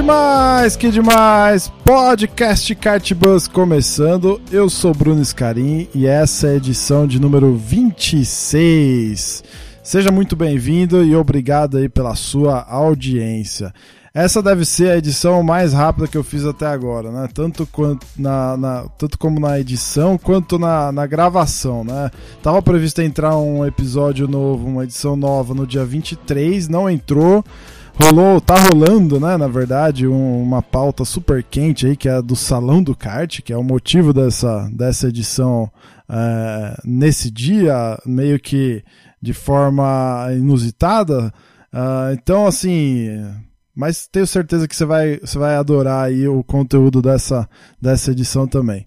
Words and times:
Demais, 0.00 0.76
que 0.76 0.90
demais! 0.90 1.70
Podcast 1.84 2.74
Cartbus 2.74 3.46
começando. 3.46 4.40
Eu 4.50 4.70
sou 4.70 4.94
Bruno 4.94 5.22
Scarim 5.22 5.88
e 5.94 6.06
essa 6.06 6.46
é 6.46 6.52
a 6.52 6.56
edição 6.56 7.06
de 7.06 7.20
número 7.20 7.54
26. 7.54 9.44
Seja 9.82 10.10
muito 10.10 10.34
bem-vindo 10.34 11.04
e 11.04 11.14
obrigado 11.14 11.76
aí 11.76 11.86
pela 11.86 12.14
sua 12.14 12.62
audiência. 12.62 13.74
Essa 14.14 14.42
deve 14.42 14.64
ser 14.64 14.90
a 14.90 14.96
edição 14.96 15.42
mais 15.42 15.74
rápida 15.74 16.08
que 16.08 16.16
eu 16.16 16.24
fiz 16.24 16.46
até 16.46 16.66
agora, 16.66 17.12
né? 17.12 17.28
Tanto, 17.34 17.66
quanto 17.66 18.06
na, 18.16 18.56
na 18.56 18.84
tanto 18.96 19.18
como 19.18 19.38
na 19.38 19.60
edição 19.60 20.16
quanto 20.16 20.58
na, 20.58 20.90
na 20.90 21.06
gravação, 21.06 21.84
né? 21.84 22.10
Tava 22.42 22.62
previsto 22.62 23.02
entrar 23.02 23.36
um 23.36 23.66
episódio 23.66 24.26
novo, 24.26 24.66
uma 24.66 24.84
edição 24.84 25.14
nova 25.14 25.52
no 25.52 25.66
dia 25.66 25.84
23, 25.84 26.70
não 26.70 26.88
entrou 26.88 27.44
rolou, 28.02 28.40
tá 28.40 28.54
rolando, 28.58 29.20
né, 29.20 29.36
na 29.36 29.48
verdade, 29.48 30.06
um, 30.06 30.42
uma 30.42 30.62
pauta 30.62 31.04
super 31.04 31.42
quente 31.42 31.86
aí, 31.86 31.96
que 31.96 32.08
é 32.08 32.12
a 32.12 32.20
do 32.20 32.34
Salão 32.34 32.82
do 32.82 32.96
Kart, 32.96 33.40
que 33.42 33.52
é 33.52 33.56
o 33.56 33.62
motivo 33.62 34.12
dessa, 34.12 34.68
dessa 34.72 35.08
edição 35.08 35.70
é, 36.08 36.80
nesse 36.84 37.30
dia, 37.30 37.98
meio 38.04 38.38
que 38.40 38.82
de 39.20 39.32
forma 39.32 40.28
inusitada. 40.32 41.32
Uh, 41.72 42.12
então, 42.14 42.46
assim, 42.46 43.08
mas 43.74 44.06
tenho 44.06 44.26
certeza 44.26 44.66
que 44.66 44.74
você 44.74 44.84
vai, 44.84 45.18
você 45.18 45.38
vai 45.38 45.56
adorar 45.56 46.06
aí 46.06 46.26
o 46.26 46.42
conteúdo 46.42 47.00
dessa, 47.02 47.48
dessa 47.80 48.10
edição 48.10 48.46
também. 48.46 48.86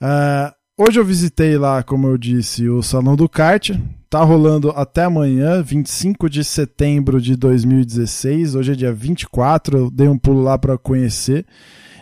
Uh, 0.00 0.52
hoje 0.78 1.00
eu 1.00 1.04
visitei 1.04 1.56
lá, 1.56 1.82
como 1.82 2.06
eu 2.06 2.18
disse, 2.18 2.68
o 2.68 2.82
Salão 2.82 3.16
do 3.16 3.28
Kart, 3.28 3.70
Tá 4.14 4.22
rolando 4.22 4.70
até 4.76 5.02
amanhã, 5.02 5.60
25 5.60 6.30
de 6.30 6.44
setembro 6.44 7.20
de 7.20 7.34
2016. 7.34 8.54
Hoje 8.54 8.70
é 8.70 8.74
dia 8.76 8.92
24, 8.92 9.76
eu 9.76 9.90
dei 9.90 10.06
um 10.06 10.16
pulo 10.16 10.40
lá 10.40 10.56
para 10.56 10.78
conhecer. 10.78 11.44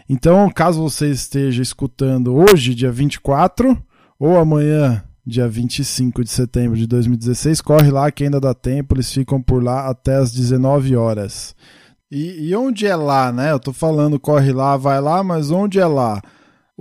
Então, 0.07 0.51
caso 0.51 0.83
você 0.83 1.09
esteja 1.09 1.63
escutando 1.63 2.35
hoje, 2.35 2.75
dia 2.75 2.93
24, 2.93 3.83
ou 4.19 4.37
amanhã, 4.37 5.03
dia 5.25 5.49
25 5.49 6.23
de 6.23 6.29
setembro 6.29 6.77
de 6.77 6.87
2016, 6.87 7.63
corre 7.63 7.91
lá 7.91 8.11
que 8.11 8.25
ainda 8.25 8.39
dá 8.39 8.53
tempo, 8.53 8.95
eles 8.95 9.11
ficam 9.11 9.41
por 9.41 9.65
lá 9.65 9.89
até 9.89 10.17
as 10.17 10.31
19 10.31 10.95
horas. 10.95 11.57
E, 12.11 12.51
e 12.51 12.55
onde 12.55 12.87
é 12.87 12.95
lá, 12.95 13.33
né? 13.33 13.53
Eu 13.53 13.59
tô 13.59 13.73
falando 13.73 14.21
corre 14.21 14.53
lá, 14.53 14.77
vai 14.77 15.01
lá, 15.01 15.25
mas 15.25 15.51
onde 15.51 15.81
é 15.81 15.87
lá? 15.87 16.21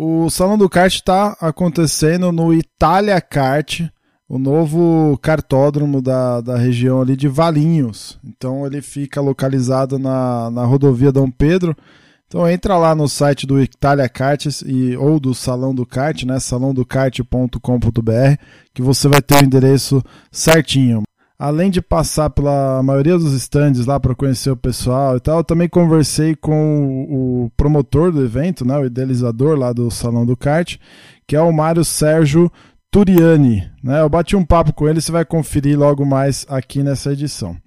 O 0.03 0.31
Salão 0.31 0.57
do 0.57 0.67
Kart 0.67 0.91
está 0.91 1.37
acontecendo 1.39 2.31
no 2.31 2.51
Itália 2.51 3.21
Kart, 3.21 3.81
o 4.27 4.39
novo 4.39 5.15
cartódromo 5.21 6.01
da, 6.01 6.41
da 6.41 6.57
região 6.57 6.99
ali 6.99 7.15
de 7.15 7.27
Valinhos. 7.27 8.19
Então 8.23 8.65
ele 8.65 8.81
fica 8.81 9.21
localizado 9.21 9.99
na, 9.99 10.49
na 10.49 10.65
rodovia 10.65 11.11
Dom 11.11 11.29
Pedro. 11.29 11.77
Então 12.25 12.49
entra 12.49 12.79
lá 12.79 12.95
no 12.95 13.07
site 13.07 13.45
do 13.45 13.61
Italia 13.61 14.09
Karts 14.09 14.63
e, 14.65 14.97
ou 14.97 15.19
do 15.19 15.35
Salão 15.35 15.75
do 15.75 15.85
Kart, 15.85 16.23
né? 16.23 16.39
salãodocart.com.br, 16.39 18.43
que 18.73 18.81
você 18.81 19.07
vai 19.07 19.21
ter 19.21 19.35
o 19.35 19.45
endereço 19.45 20.01
certinho. 20.31 21.03
Além 21.41 21.71
de 21.71 21.81
passar 21.81 22.29
pela 22.29 22.83
maioria 22.83 23.17
dos 23.17 23.33
stands 23.33 23.87
lá 23.87 23.99
para 23.99 24.13
conhecer 24.13 24.51
o 24.51 24.55
pessoal 24.55 25.17
e 25.17 25.19
tal, 25.19 25.39
eu 25.39 25.43
também 25.43 25.67
conversei 25.67 26.35
com 26.35 27.07
o, 27.09 27.45
o 27.45 27.49
promotor 27.57 28.11
do 28.11 28.23
evento, 28.23 28.63
né, 28.63 28.77
o 28.77 28.85
idealizador 28.85 29.57
lá 29.57 29.73
do 29.73 29.89
Salão 29.89 30.23
do 30.23 30.37
Kart, 30.37 30.77
que 31.25 31.35
é 31.35 31.41
o 31.41 31.51
Mário 31.51 31.83
Sérgio 31.83 32.51
Turiani. 32.91 33.67
Né? 33.83 34.01
Eu 34.01 34.07
bati 34.07 34.35
um 34.35 34.45
papo 34.45 34.71
com 34.71 34.87
ele, 34.87 35.01
você 35.01 35.11
vai 35.11 35.25
conferir 35.25 35.79
logo 35.79 36.05
mais 36.05 36.45
aqui 36.47 36.83
nessa 36.83 37.11
edição. 37.11 37.57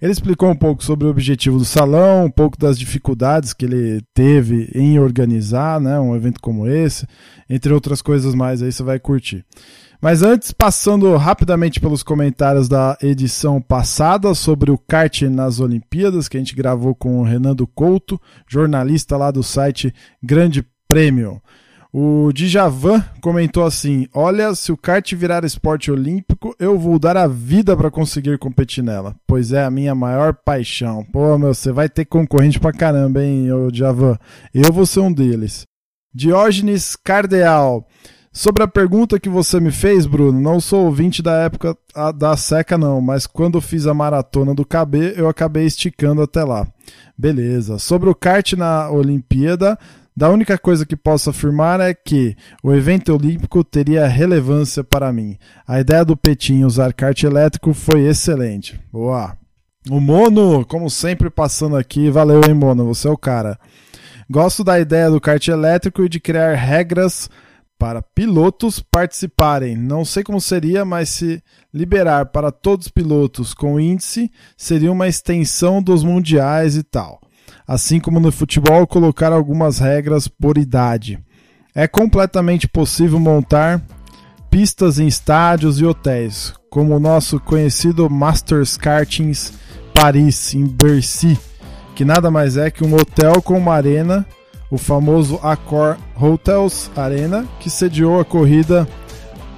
Ele 0.00 0.12
explicou 0.12 0.50
um 0.50 0.56
pouco 0.56 0.84
sobre 0.84 1.06
o 1.06 1.10
objetivo 1.10 1.58
do 1.58 1.64
salão, 1.64 2.26
um 2.26 2.30
pouco 2.30 2.58
das 2.58 2.78
dificuldades 2.78 3.52
que 3.52 3.64
ele 3.64 4.02
teve 4.14 4.70
em 4.74 4.98
organizar 4.98 5.80
né, 5.80 5.98
um 5.98 6.14
evento 6.14 6.40
como 6.40 6.66
esse, 6.66 7.06
entre 7.48 7.72
outras 7.72 8.02
coisas 8.02 8.34
mais, 8.34 8.62
aí 8.62 8.72
você 8.72 8.82
vai 8.82 8.98
curtir. 8.98 9.44
Mas 10.00 10.22
antes, 10.22 10.50
passando 10.50 11.14
rapidamente 11.16 11.78
pelos 11.78 12.02
comentários 12.02 12.68
da 12.68 12.96
edição 13.02 13.60
passada 13.60 14.34
sobre 14.34 14.70
o 14.70 14.78
kart 14.78 15.22
nas 15.22 15.60
Olimpíadas, 15.60 16.26
que 16.26 16.38
a 16.38 16.40
gente 16.40 16.56
gravou 16.56 16.94
com 16.94 17.18
o 17.18 17.22
Renando 17.22 17.66
Couto, 17.66 18.18
jornalista 18.48 19.18
lá 19.18 19.30
do 19.30 19.42
site 19.42 19.94
Grande 20.22 20.64
Prêmio. 20.88 21.42
O 21.92 22.32
Djavan 22.32 23.04
comentou 23.20 23.64
assim: 23.64 24.06
Olha, 24.14 24.54
se 24.54 24.70
o 24.70 24.76
kart 24.76 25.12
virar 25.14 25.44
esporte 25.44 25.90
olímpico, 25.90 26.54
eu 26.58 26.78
vou 26.78 26.98
dar 27.00 27.16
a 27.16 27.26
vida 27.26 27.76
para 27.76 27.90
conseguir 27.90 28.38
competir 28.38 28.84
nela, 28.84 29.16
pois 29.26 29.52
é 29.52 29.64
a 29.64 29.70
minha 29.70 29.94
maior 29.94 30.32
paixão. 30.32 31.04
Pô, 31.12 31.36
meu, 31.36 31.52
você 31.52 31.72
vai 31.72 31.88
ter 31.88 32.04
concorrente 32.04 32.60
pra 32.60 32.72
caramba, 32.72 33.24
hein, 33.24 33.52
o 33.52 33.72
Djavan? 33.72 34.16
Eu 34.54 34.72
vou 34.72 34.86
ser 34.86 35.00
um 35.00 35.12
deles. 35.12 35.66
Diógenes 36.14 36.94
Cardeal. 36.94 37.86
Sobre 38.32 38.62
a 38.62 38.68
pergunta 38.68 39.18
que 39.18 39.28
você 39.28 39.58
me 39.58 39.72
fez, 39.72 40.06
Bruno, 40.06 40.40
não 40.40 40.60
sou 40.60 40.84
ouvinte 40.84 41.20
da 41.20 41.32
época 41.42 41.76
da 42.14 42.36
seca, 42.36 42.78
não, 42.78 43.00
mas 43.00 43.26
quando 43.26 43.60
fiz 43.60 43.88
a 43.88 43.94
maratona 43.94 44.54
do 44.54 44.64
KB, 44.64 45.14
eu 45.16 45.28
acabei 45.28 45.66
esticando 45.66 46.22
até 46.22 46.44
lá. 46.44 46.64
Beleza. 47.18 47.76
Sobre 47.78 48.08
o 48.08 48.14
kart 48.14 48.52
na 48.52 48.88
Olimpíada, 48.88 49.76
da 50.16 50.28
única 50.28 50.58
coisa 50.58 50.84
que 50.84 50.96
posso 50.96 51.30
afirmar 51.30 51.80
é 51.80 51.94
que 51.94 52.36
o 52.62 52.72
evento 52.72 53.14
olímpico 53.14 53.62
teria 53.62 54.06
relevância 54.06 54.82
para 54.82 55.12
mim. 55.12 55.38
A 55.66 55.80
ideia 55.80 56.04
do 56.04 56.16
Petinho 56.16 56.66
usar 56.66 56.92
kart 56.92 57.22
elétrico 57.22 57.72
foi 57.72 58.06
excelente. 58.06 58.80
Boa! 58.92 59.36
O 59.88 59.98
Mono, 59.98 60.64
como 60.66 60.90
sempre, 60.90 61.30
passando 61.30 61.76
aqui. 61.76 62.10
Valeu, 62.10 62.42
hein, 62.46 62.54
Mono? 62.54 62.84
Você 62.86 63.08
é 63.08 63.10
o 63.10 63.16
cara. 63.16 63.58
Gosto 64.28 64.62
da 64.62 64.78
ideia 64.78 65.08
do 65.10 65.20
kart 65.20 65.46
elétrico 65.48 66.04
e 66.04 66.08
de 66.08 66.20
criar 66.20 66.54
regras 66.54 67.30
para 67.78 68.02
pilotos 68.02 68.78
participarem. 68.78 69.74
Não 69.74 70.04
sei 70.04 70.22
como 70.22 70.40
seria, 70.40 70.84
mas 70.84 71.08
se 71.08 71.42
liberar 71.72 72.26
para 72.26 72.52
todos 72.52 72.86
os 72.86 72.92
pilotos 72.92 73.54
com 73.54 73.80
índice, 73.80 74.30
seria 74.54 74.92
uma 74.92 75.08
extensão 75.08 75.82
dos 75.82 76.04
mundiais 76.04 76.76
e 76.76 76.82
tal 76.82 77.20
assim 77.70 78.00
como 78.00 78.18
no 78.18 78.32
futebol, 78.32 78.84
colocar 78.84 79.32
algumas 79.32 79.78
regras 79.78 80.26
por 80.26 80.58
idade. 80.58 81.20
É 81.72 81.86
completamente 81.86 82.66
possível 82.66 83.20
montar 83.20 83.80
pistas 84.50 84.98
em 84.98 85.06
estádios 85.06 85.80
e 85.80 85.84
hotéis, 85.84 86.52
como 86.68 86.96
o 86.96 86.98
nosso 86.98 87.38
conhecido 87.38 88.10
Masters 88.10 88.76
Kartings 88.76 89.52
Paris, 89.94 90.52
em 90.52 90.66
Bercy, 90.66 91.38
que 91.94 92.04
nada 92.04 92.28
mais 92.28 92.56
é 92.56 92.72
que 92.72 92.82
um 92.82 92.92
hotel 92.92 93.40
com 93.40 93.56
uma 93.56 93.74
arena, 93.74 94.26
o 94.68 94.76
famoso 94.76 95.38
Accor 95.40 95.96
Hotels 96.20 96.90
Arena, 96.96 97.46
que 97.60 97.70
sediou 97.70 98.18
a 98.18 98.24
corrida 98.24 98.88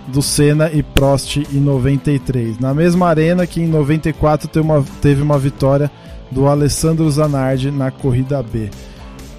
do 0.09 0.21
Senna 0.21 0.71
e 0.71 0.83
Prost 0.83 1.39
em 1.51 1.61
93. 1.61 2.59
Na 2.59 2.75
mesma 2.75 3.09
arena 3.09 3.47
que 3.47 3.63
em 3.63 3.67
94 3.67 4.49
teve 4.49 4.67
uma, 4.67 4.85
teve 5.01 5.23
uma 5.23 5.39
vitória 5.39 5.91
do 6.33 6.47
Alessandro 6.49 7.09
Zanardi 7.11 7.71
na 7.71 7.91
corrida 7.91 8.43
B. 8.43 8.71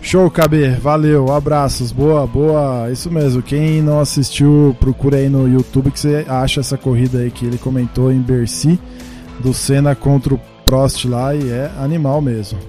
Show, 0.01 0.29
KB, 0.29 0.75
valeu, 0.81 1.31
abraços, 1.31 1.91
boa, 1.91 2.27
boa, 2.27 2.89
isso 2.91 3.09
mesmo. 3.09 3.41
Quem 3.41 3.81
não 3.81 3.99
assistiu, 4.01 4.75
procura 4.79 5.17
aí 5.17 5.29
no 5.29 5.47
YouTube 5.47 5.91
que 5.91 5.99
você 5.99 6.25
acha 6.27 6.59
essa 6.59 6.77
corrida 6.77 7.19
aí 7.19 7.31
que 7.31 7.45
ele 7.45 7.57
comentou 7.57 8.11
em 8.11 8.19
Bercy, 8.19 8.77
do 9.39 9.53
Senna 9.53 9.95
contra 9.95 10.33
o 10.33 10.41
Prost 10.65 11.05
lá, 11.05 11.33
e 11.33 11.49
é 11.49 11.71
animal 11.79 12.21
mesmo. 12.21 12.59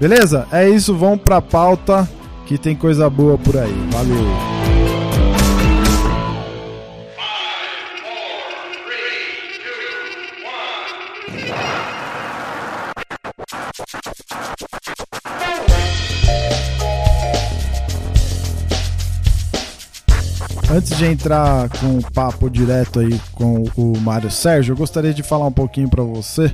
Beleza? 0.00 0.46
É 0.50 0.68
isso, 0.68 0.94
vamos 0.94 1.20
pra 1.20 1.40
pauta 1.40 2.08
que 2.44 2.58
tem 2.58 2.74
coisa 2.74 3.08
boa 3.08 3.38
por 3.38 3.56
aí. 3.56 3.72
Valeu! 3.92 4.63
Antes 20.74 20.98
de 20.98 21.04
entrar 21.04 21.68
com 21.68 21.98
o 21.98 22.12
papo 22.12 22.50
direto 22.50 22.98
aí 22.98 23.20
com 23.30 23.62
o 23.76 23.96
Mário 24.00 24.28
Sérgio, 24.28 24.72
eu 24.72 24.76
gostaria 24.76 25.14
de 25.14 25.22
falar 25.22 25.46
um 25.46 25.52
pouquinho 25.52 25.88
para 25.88 26.02
você 26.02 26.52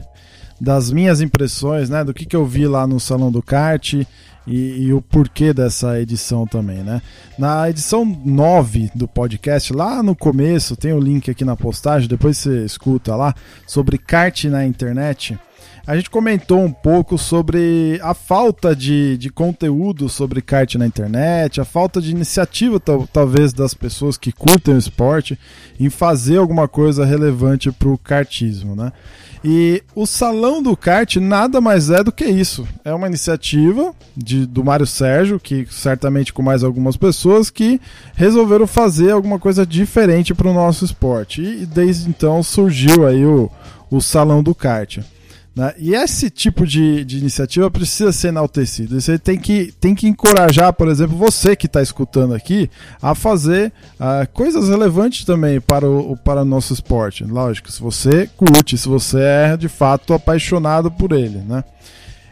das 0.61 0.93
minhas 0.93 1.23
impressões, 1.23 1.89
né? 1.89 2.05
Do 2.05 2.13
que, 2.13 2.27
que 2.27 2.37
eu 2.37 2.45
vi 2.45 2.67
lá 2.67 2.87
no 2.87 3.01
Salão 3.01 3.33
do 3.33 3.43
Kart 3.43 3.95
e, 3.95 4.07
e, 4.47 4.93
o 4.93 5.01
porquê 5.01 5.55
dessa 5.55 5.99
edição 5.99 6.47
também, 6.47 6.85
né? 6.85 7.01
Na 7.39 7.71
edição 7.71 8.05
9 8.05 8.91
do 8.95 9.09
podcast, 9.09 9.73
lá 9.73 10.03
no 10.03 10.15
começo, 10.15 10.77
tem 10.77 10.93
o 10.93 11.01
link 11.01 11.31
aqui 11.31 11.43
na 11.43 11.57
postagem, 11.57 12.07
depois 12.07 12.37
você 12.37 12.63
escuta 12.67 13.17
lá, 13.17 13.35
sobre 13.67 13.97
kart 13.97 14.45
na 14.45 14.67
internet 14.67 15.39
a 15.87 15.97
gente 15.97 16.11
comentou 16.11 16.61
um 16.61 16.71
pouco 16.71 17.17
sobre 17.17 17.99
a 18.03 18.15
falta 18.15 18.75
de, 18.75 19.17
de 19.17 19.31
conteúdo 19.31 20.09
sobre 20.09 20.43
kart 20.43 20.75
na 20.75 20.87
internet, 20.87 21.61
a 21.61 21.65
falta 21.65 22.01
de 22.01 22.11
iniciativa, 22.11 22.79
tal, 22.79 23.07
talvez, 23.07 23.53
das 23.53 23.75
pessoas 23.75 24.17
que 24.17 24.33
curtem 24.33 24.75
o 24.75 24.79
esporte 24.79 25.39
em 25.79 25.89
fazer 25.89 26.39
alguma 26.39 26.69
coisa 26.69 27.05
relevante 27.05 27.73
para 27.73 27.89
o 27.89 27.99
kartismo, 27.99 28.77
né? 28.77 28.93
E 29.43 29.83
o 29.95 30.07
Salão 30.07 30.63
do 30.63 30.77
Kart 30.77 31.17
nada 31.17 31.63
mais 31.63 31.89
é 31.89 32.05
do 32.05 32.13
que 32.13 32.27
isso. 32.27 32.69
É 32.85 32.93
uma 32.93 33.07
iniciativa 33.07 33.95
de, 34.15 34.45
do 34.45 34.63
Mário 34.63 34.87
Sérgio, 34.87 35.41
que 35.41 35.67
certamente 35.71 36.31
com 36.31 36.43
mais 36.43 36.63
algumas 36.63 36.95
pessoas, 36.97 37.49
que 37.49 37.81
resolveram 38.15 38.67
fazer 38.67 39.13
alguma 39.13 39.39
coisa 39.39 39.65
diferente 39.65 40.35
para 40.35 40.49
o 40.49 40.53
nosso 40.53 40.85
esporte. 40.85 41.41
E 41.41 41.65
desde 41.65 42.11
então 42.11 42.43
surgiu 42.43 43.07
aí 43.07 43.25
o, 43.25 43.51
o 43.91 44.03
Salão 44.03 44.43
do 44.43 44.55
Kart. 44.55 44.99
Né? 45.55 45.75
E 45.79 45.95
esse 45.95 46.31
tipo 46.31 46.67
de, 46.67 47.05
de 47.05 47.19
iniciativa 47.19 47.71
precisa 47.71 48.13
ser 48.13 48.29
enaltecido. 48.29 49.01
Você 49.01 49.19
tem 49.19 49.39
que, 49.39 49.73
tem 49.81 49.95
que 49.95 50.07
encorajar, 50.07 50.73
por 50.73 50.89
exemplo, 50.89 51.17
você 51.17 51.57
que 51.57 51.67
está 51.67 51.83
escutando 51.83 52.35
aqui, 52.35 52.71
a 53.03 53.15
fazer 53.15 53.73
uh, 53.99 54.29
coisas 54.33 54.69
relevantes 54.69 55.25
também 55.25 55.61
para 55.61 55.89
o, 55.89 56.17
para 56.17 56.43
o 56.43 56.45
nosso 56.45 56.73
esporte. 56.73 57.25
Lógico, 57.25 57.71
se 57.71 57.81
você 57.81 58.29
curte, 58.37 58.79
se 58.79 58.89
você 58.89 59.21
é 59.21 59.57
de 59.57 59.69
fato 59.69 60.15
apaixonado 60.15 60.91
por 60.91 61.13
ele. 61.13 61.39
Né? 61.39 61.65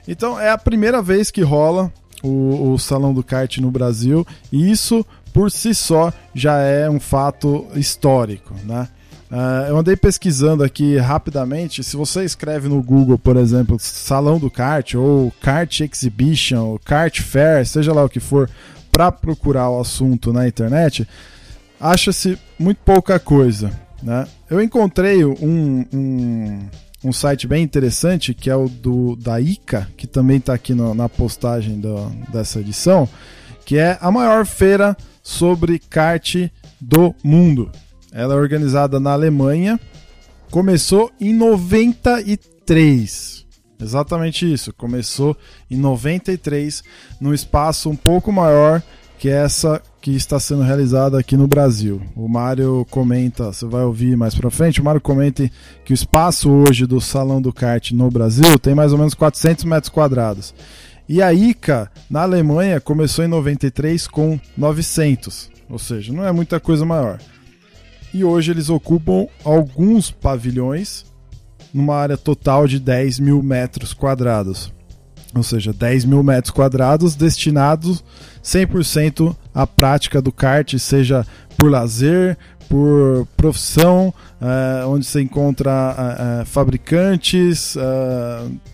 Então 0.07 0.39
é 0.39 0.51
a 0.51 0.59
primeira 0.59 1.03
vez 1.03 1.31
que 1.31 1.43
rola 1.43 1.93
o, 2.23 2.73
o 2.73 2.79
Salão 2.79 3.13
do 3.13 3.23
Kart 3.23 3.59
no 3.59 3.71
Brasil 3.71 4.27
e 4.51 4.71
isso 4.71 5.05
por 5.33 5.51
si 5.51 5.75
só 5.75 6.13
já 6.35 6.59
é 6.59 6.89
um 6.89 7.01
fato 7.01 7.67
histórico. 7.75 8.55
Né? 8.65 8.89
Uh, 9.31 9.69
eu 9.69 9.77
andei 9.77 9.95
pesquisando 9.95 10.65
aqui 10.65 10.97
rapidamente. 10.97 11.85
Se 11.85 11.97
você 11.97 12.25
escreve 12.25 12.69
no 12.69 12.83
Google, 12.83 13.19
por 13.19 13.37
exemplo, 13.37 13.77
Salão 13.79 14.39
do 14.39 14.51
Kart, 14.51 14.95
ou 14.95 15.31
Kart 15.41 15.81
Exhibition, 15.81 16.65
ou 16.65 16.79
Kart 16.79 17.21
Fair, 17.21 17.67
seja 17.67 17.93
lá 17.93 18.05
o 18.05 18.09
que 18.09 18.21
for, 18.21 18.49
para 18.91 19.13
procurar 19.13 19.69
o 19.71 19.81
assunto 19.81 20.33
na 20.33 20.49
internet, 20.49 21.07
acha-se 21.79 22.39
muito 22.59 22.79
pouca 22.79 23.19
coisa. 23.19 23.71
Né? 24.03 24.27
Eu 24.49 24.63
encontrei 24.63 25.25
um, 25.25 25.85
um, 25.93 26.69
um, 27.05 27.13
site 27.13 27.47
bem 27.47 27.63
interessante, 27.63 28.33
que 28.33 28.49
é 28.49 28.57
o 28.57 28.69
do, 28.69 29.15
da 29.17 29.41
ICA, 29.41 29.89
que 29.97 30.07
também 30.07 30.39
está 30.39 30.55
aqui 30.55 30.73
no, 30.73 30.95
na 30.95 31.09
postagem 31.09 31.79
do, 31.79 32.09
dessa 32.33 32.61
edição, 32.61 33.09
que 33.67 33.77
é 33.77 33.99
a 34.01 34.11
maior 34.11 34.47
feira 34.47 34.97
sobre 35.23 35.79
kart 35.79 36.35
do 36.81 37.15
mundo. 37.23 37.71
Ela 38.13 38.35
é 38.35 38.37
organizada 38.37 38.99
na 38.99 39.13
Alemanha. 39.13 39.79
Começou 40.51 41.13
em 41.21 41.35
93. 41.35 43.47
Exatamente 43.81 44.51
isso. 44.51 44.73
Começou 44.73 45.37
em 45.71 45.77
93, 45.77 46.83
num 47.21 47.35
espaço 47.35 47.91
um 47.91 47.97
pouco 47.97 48.33
maior 48.33 48.83
que 49.19 49.29
essa 49.29 49.83
que 50.01 50.13
está 50.13 50.39
sendo 50.39 50.63
realizada 50.63 51.19
aqui 51.19 51.37
no 51.37 51.49
Brasil. 51.49 52.01
O 52.15 52.29
Mário 52.29 52.87
comenta, 52.89 53.53
você 53.53 53.67
vai 53.67 53.83
ouvir 53.83 54.17
mais 54.17 54.35
para 54.35 54.51
frente, 54.51 54.81
o 54.81 54.85
Mário 54.85 55.01
comenta 55.01 55.51
que 55.85 55.93
o 55.93 55.95
espaço 55.95 56.51
hoje 56.51 56.87
do 56.87 57.01
Salão 57.01 57.43
do 57.43 57.53
Kart 57.53 57.91
no 57.91 58.09
Brasil 58.11 58.59
tem 58.61 58.77
mais 58.77 58.93
ou 58.93 58.99
menos 58.99 59.15
400 59.15 59.65
metros 59.65 59.91
quadrados. 59.91 60.55
E 61.09 61.21
a 61.21 61.33
ICA, 61.33 61.91
na 62.09 62.23
Alemanha, 62.23 62.81
começou 62.81 63.25
em 63.25 63.29
93 63.29 64.07
com 64.07 64.39
900, 64.57 65.51
ou 65.69 65.79
seja, 65.79 66.13
não 66.13 66.25
é 66.25 66.31
muita 66.31 66.61
coisa 66.61 66.85
maior 66.85 67.19
e 68.13 68.25
hoje 68.25 68.51
eles 68.51 68.71
ocupam 68.71 69.27
alguns 69.45 70.11
pavilhões 70.11 71.05
numa 71.73 71.97
área 71.97 72.17
total 72.17 72.67
de 72.67 72.79
10 72.79 73.21
mil 73.21 73.43
metros 73.43 73.93
quadrados. 73.93 74.73
Ou 75.35 75.43
seja, 75.43 75.73
10 75.73 76.07
mil 76.07 76.23
metros 76.23 76.51
quadrados 76.51 77.15
destinados 77.15 78.03
100% 78.43 79.37
à 79.55 79.67
prática 79.67 80.23
do 80.23 80.33
kart, 80.33 80.79
seja 80.79 81.27
por 81.57 81.71
lazer, 81.71 82.39
por 82.69 83.27
profissão, 83.37 84.13
uh, 84.41 84.89
onde 84.89 85.07
você 85.07 85.21
encontra 85.23 85.71
uh, 85.71 86.43
uh, 86.43 86.47
fabricantes, 86.47 87.77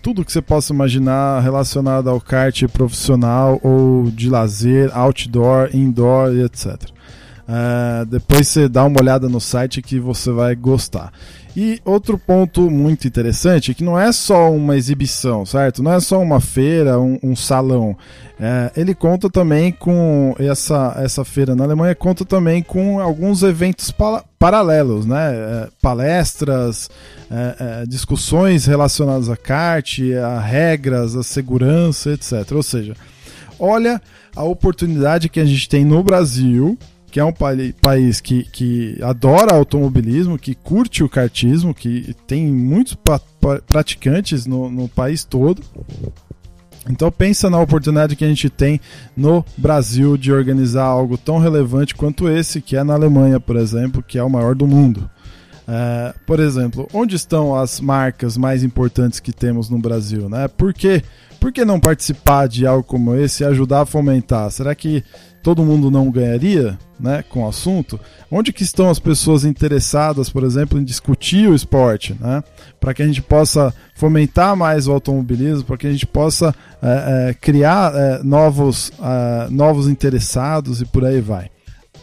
tudo 0.01 0.23
que 0.23 0.31
você 0.31 0.41
possa 0.41 0.73
imaginar 0.73 1.41
relacionado 1.41 2.09
ao 2.09 2.19
kart 2.19 2.67
profissional 2.67 3.59
ou 3.63 4.11
de 4.11 4.29
lazer, 4.29 4.91
outdoor, 4.95 5.69
indoor 5.73 6.35
etc. 6.37 6.94
Uh, 7.47 8.05
depois 8.07 8.47
você 8.47 8.67
dá 8.67 8.83
uma 8.83 8.99
olhada 8.99 9.29
no 9.29 9.39
site 9.39 9.81
que 9.81 9.99
você 9.99 10.31
vai 10.31 10.55
gostar. 10.55 11.11
E 11.55 11.79
outro 11.85 12.17
ponto 12.17 12.69
muito 12.69 13.07
interessante 13.07 13.73
que 13.73 13.83
não 13.83 13.97
é 13.97 14.11
só 14.11 14.51
uma 14.51 14.75
exibição, 14.75 15.45
certo? 15.45 15.81
Não 15.81 15.93
é 15.93 15.99
só 16.01 16.19
uma 16.19 16.41
feira, 16.41 16.99
um, 16.99 17.17
um 17.23 17.33
salão. 17.33 17.95
É, 18.37 18.71
ele 18.75 18.93
conta 18.93 19.29
também 19.29 19.71
com 19.71 20.35
essa, 20.37 20.93
essa 20.97 21.23
feira 21.23 21.55
na 21.55 21.63
Alemanha 21.63 21.95
conta 21.95 22.25
também 22.25 22.61
com 22.61 22.99
alguns 22.99 23.41
eventos 23.41 23.89
pa 23.91 24.25
paralelos, 24.37 25.05
né? 25.05 25.33
É, 25.33 25.67
palestras, 25.81 26.89
é, 27.31 27.83
é 27.83 27.85
discussões 27.85 28.65
relacionadas 28.65 29.29
a 29.29 29.37
kart, 29.37 29.99
a 30.21 30.39
regras, 30.39 31.15
a 31.15 31.23
segurança, 31.23 32.11
etc. 32.11 32.51
Ou 32.51 32.63
seja, 32.63 32.95
olha 33.57 34.01
a 34.35 34.43
oportunidade 34.43 35.29
que 35.29 35.39
a 35.39 35.45
gente 35.45 35.69
tem 35.69 35.85
no 35.85 36.03
Brasil 36.03 36.77
que 37.15 37.19
é 37.21 37.23
um 37.23 37.31
pa 37.31 37.51
país 37.81 38.19
que, 38.19 38.43
que 38.43 38.99
adora 39.01 39.55
automobilismo, 39.55 40.37
que 40.37 40.53
curte 40.53 41.01
o 41.01 41.07
kartismo, 41.07 41.73
que 41.73 42.13
tem 42.27 42.45
muitos 42.45 42.93
pra 42.93 43.21
praticantes 43.65 44.45
no, 44.45 44.69
no 44.69 44.89
país 44.89 45.23
todo. 45.23 45.63
Então 46.89 47.09
pensa 47.09 47.49
na 47.49 47.57
oportunidade 47.57 48.17
que 48.17 48.25
a 48.25 48.27
gente 48.27 48.49
tem 48.49 48.81
no 49.15 49.45
Brasil 49.55 50.17
de 50.17 50.29
organizar 50.29 50.83
algo 50.83 51.17
tão 51.17 51.37
relevante 51.37 51.95
quanto 51.95 52.27
esse, 52.27 52.59
que 52.59 52.75
é 52.75 52.83
na 52.83 52.95
Alemanha, 52.95 53.39
por 53.39 53.55
exemplo, 53.55 54.03
que 54.03 54.17
é 54.17 54.23
o 54.23 54.29
maior 54.29 54.53
do 54.53 54.67
mundo. 54.67 55.09
É, 55.65 56.13
por 56.27 56.41
exemplo, 56.41 56.85
onde 56.93 57.15
estão 57.15 57.55
as 57.55 57.79
marcas 57.79 58.35
mais 58.35 58.61
importantes 58.61 59.21
que 59.21 59.31
temos 59.31 59.69
no 59.69 59.79
Brasil? 59.79 60.27
Né? 60.27 60.49
Por, 60.49 60.73
que, 60.73 61.01
por 61.39 61.53
que 61.53 61.63
não 61.63 61.79
participar 61.79 62.49
de 62.49 62.67
algo 62.67 62.83
como 62.83 63.15
esse 63.15 63.41
e 63.41 63.45
ajudar 63.45 63.83
a 63.83 63.85
fomentar? 63.85 64.51
Será 64.51 64.75
que 64.75 65.01
todo 65.45 65.63
mundo 65.63 65.91
não 65.91 66.09
ganharia 66.09 66.75
né, 66.99 67.23
com 67.29 67.43
o 67.43 67.47
assunto, 67.47 67.99
onde 68.31 68.51
que 68.51 68.63
estão 68.63 68.89
as 68.89 68.97
pessoas 68.97 69.45
interessadas, 69.45 70.27
por 70.27 70.43
exemplo, 70.43 70.79
em 70.79 70.83
discutir 70.83 71.47
o 71.47 71.53
esporte, 71.53 72.15
né, 72.19 72.43
para 72.79 72.95
que 72.95 73.03
a 73.03 73.05
gente 73.05 73.21
possa 73.21 73.71
fomentar 73.93 74.55
mais 74.55 74.87
o 74.87 74.91
automobilismo, 74.91 75.63
para 75.63 75.77
que 75.77 75.85
a 75.85 75.91
gente 75.91 76.07
possa 76.07 76.51
é, 76.81 77.29
é, 77.29 77.33
criar 77.35 77.93
é, 77.93 78.23
novos, 78.23 78.91
é, 78.99 79.47
novos 79.51 79.87
interessados 79.87 80.81
e 80.81 80.85
por 80.85 81.05
aí 81.05 81.21
vai. 81.21 81.51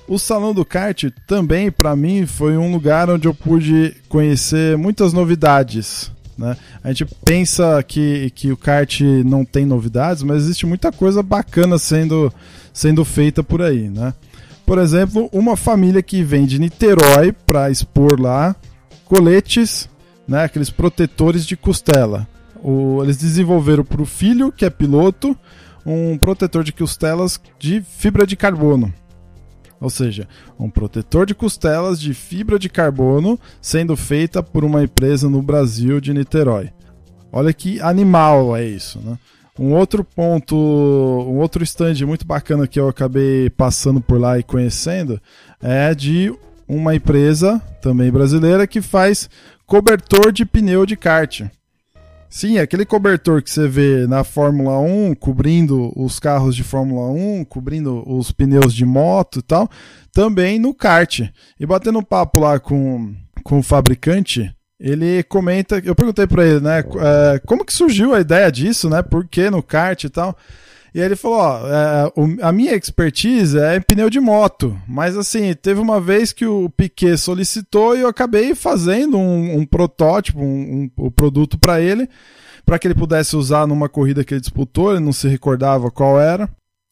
O 0.07 0.21
Salão 0.21 0.55
do 0.55 0.65
Kart 0.65 1.07
também, 1.27 1.69
para 1.69 1.97
mim, 1.97 2.27
foi 2.27 2.57
um 2.57 2.71
lugar 2.71 3.11
onde 3.11 3.27
eu 3.27 3.35
pude 3.35 3.97
conhecer 4.09 4.79
muitas 4.79 5.13
novidades. 5.13 6.13
Né? 6.39 6.57
A 6.83 6.89
gente 6.93 7.07
pensa 7.25 7.83
que, 7.83 8.31
que 8.31 8.53
o 8.53 8.57
kart 8.57 9.01
não 9.25 9.45
tem 9.45 9.67
novidades, 9.67 10.23
mas 10.23 10.45
existe 10.45 10.65
muita 10.65 10.91
coisa 10.91 11.23
bacana 11.23 11.77
sendo 11.77 12.33
sendo 12.73 13.05
feita 13.05 13.43
por 13.43 13.63
aí, 13.63 13.89
né? 13.89 14.15
Por 14.65 14.79
exemplo, 14.79 15.29
uma 15.33 15.57
família 15.57 16.03
que 16.03 16.23
vem 16.23 16.47
de 16.47 16.59
Niterói 16.59 17.33
para 17.33 17.71
expor 17.71 18.21
lá 18.21 18.55
coletes, 19.05 19.89
né, 20.27 20.45
aqueles 20.45 20.71
protetores 20.71 21.45
de 21.45 21.57
costela. 21.57 22.27
O, 22.63 23.03
eles 23.03 23.17
desenvolveram 23.17 23.85
para 23.85 24.01
o 24.01 24.07
filho, 24.07 24.53
que 24.53 24.65
é 24.65 24.71
piloto, 24.71 25.37
um 25.85 26.17
protetor 26.17 26.65
de 26.65 26.73
costelas 26.73 27.41
de 27.59 27.83
fibra 27.83 28.27
de 28.27 28.37
carbono. 28.37 28.93
Ou 29.81 29.91
seja, 29.91 30.29
um 30.59 30.71
protetor 30.71 31.27
de 31.27 31.35
costelas 31.35 32.01
de 32.01 32.15
fibra 32.15 32.57
de 32.57 32.69
carbono 32.69 33.39
sendo 33.61 33.97
feita 33.97 34.41
por 34.43 34.65
uma 34.65 34.85
empresa 34.85 35.29
no 35.29 35.43
Brasil 35.43 36.01
de 36.01 36.15
Niterói. 36.15 36.71
Olha 37.33 37.53
que 37.53 37.81
animal 37.81 38.57
é 38.57 38.65
isso, 38.65 39.01
né? 39.01 39.19
Um 39.59 39.75
outro 39.75 40.03
ponto, 40.03 40.57
um 40.57 41.39
outro 41.39 41.63
stand 41.63 42.07
muito 42.07 42.27
bacana 42.27 42.67
que 42.67 42.81
eu 42.81 42.89
acabei 42.89 43.51
passando 43.51 44.01
por 44.01 44.19
lá 44.19 44.39
e 44.39 44.43
conhecendo 44.43 45.21
é 45.61 45.95
de 45.95 46.35
uma 46.67 46.95
empresa 46.95 47.61
também 47.83 48.11
brasileira 48.11 48.67
que 48.67 48.81
faz 48.81 49.29
cobertor 49.67 50.33
de 50.33 50.47
pneu 50.47 50.87
de 50.87 50.97
kart. 50.97 51.43
Sim, 52.31 52.57
aquele 52.57 52.87
cobertor 52.87 53.43
que 53.43 53.51
você 53.51 53.69
vê 53.69 54.07
na 54.07 54.25
Fórmula 54.25 54.79
1, 54.79 55.15
cobrindo 55.17 55.93
os 55.95 56.19
carros 56.19 56.57
de 56.57 56.65
Fórmula 56.65 57.11
1, 57.11 57.45
cobrindo 57.45 58.03
os 58.11 58.33
pneus 58.33 58.73
de 58.73 58.87
moto 58.87 59.41
e 59.41 59.43
tal, 59.43 59.69
também 60.11 60.59
no 60.59 60.73
kart. 60.73 61.29
E 61.61 61.67
batendo 61.67 61.99
um 61.99 62.03
papo 62.03 62.41
lá 62.41 62.59
com, 62.59 63.15
com 63.45 63.59
o 63.59 63.63
fabricante, 63.63 64.51
ele 64.83 65.23
comenta, 65.23 65.81
eu 65.85 65.95
perguntei 65.95 66.27
para 66.27 66.45
ele, 66.45 66.59
né, 66.59 66.81
é, 66.81 67.39
como 67.47 67.65
que 67.65 67.73
surgiu 67.73 68.13
a 68.13 68.21
ideia 68.21 68.51
disso, 68.51 68.91
né, 68.91 69.01
por 69.01 69.25
que 69.29 69.49
no 69.49 69.63
kart 69.63 70.03
e 70.03 70.09
tal. 70.09 70.37
E 70.93 70.99
aí 71.01 71.07
ele 71.07 71.15
falou, 71.15 71.39
ó, 71.39 71.61
é, 71.69 72.13
a 72.43 72.51
minha 72.51 72.75
expertise 72.75 73.57
é 73.57 73.77
em 73.77 73.81
pneu 73.81 74.11
de 74.11 74.19
moto, 74.19 74.77
mas 74.89 75.17
assim, 75.17 75.55
teve 75.55 75.81
uma 75.81 76.01
vez 76.01 76.33
que 76.33 76.45
o 76.45 76.69
Piquet 76.69 77.17
solicitou 77.17 77.97
e 77.97 78.01
eu 78.01 78.09
acabei 78.09 78.57
fazendo 78.57 79.17
um, 79.17 79.59
um 79.59 79.65
protótipo, 79.65 80.41
um, 80.41 80.91
um, 80.99 81.07
um 81.07 81.11
produto 81.11 81.57
para 81.57 81.81
ele, 81.81 82.09
para 82.65 82.77
que 82.77 82.89
ele 82.89 82.95
pudesse 82.95 83.37
usar 83.37 83.69
numa 83.69 83.89
corrida 83.89 84.25
que 84.25 84.35
ele 84.35 84.41
disputou, 84.41 84.91
ele 84.91 85.01
não 85.01 85.13
se 85.13 85.29
recordava 85.29 85.93
qual 85.93 86.21
era. 86.21 86.51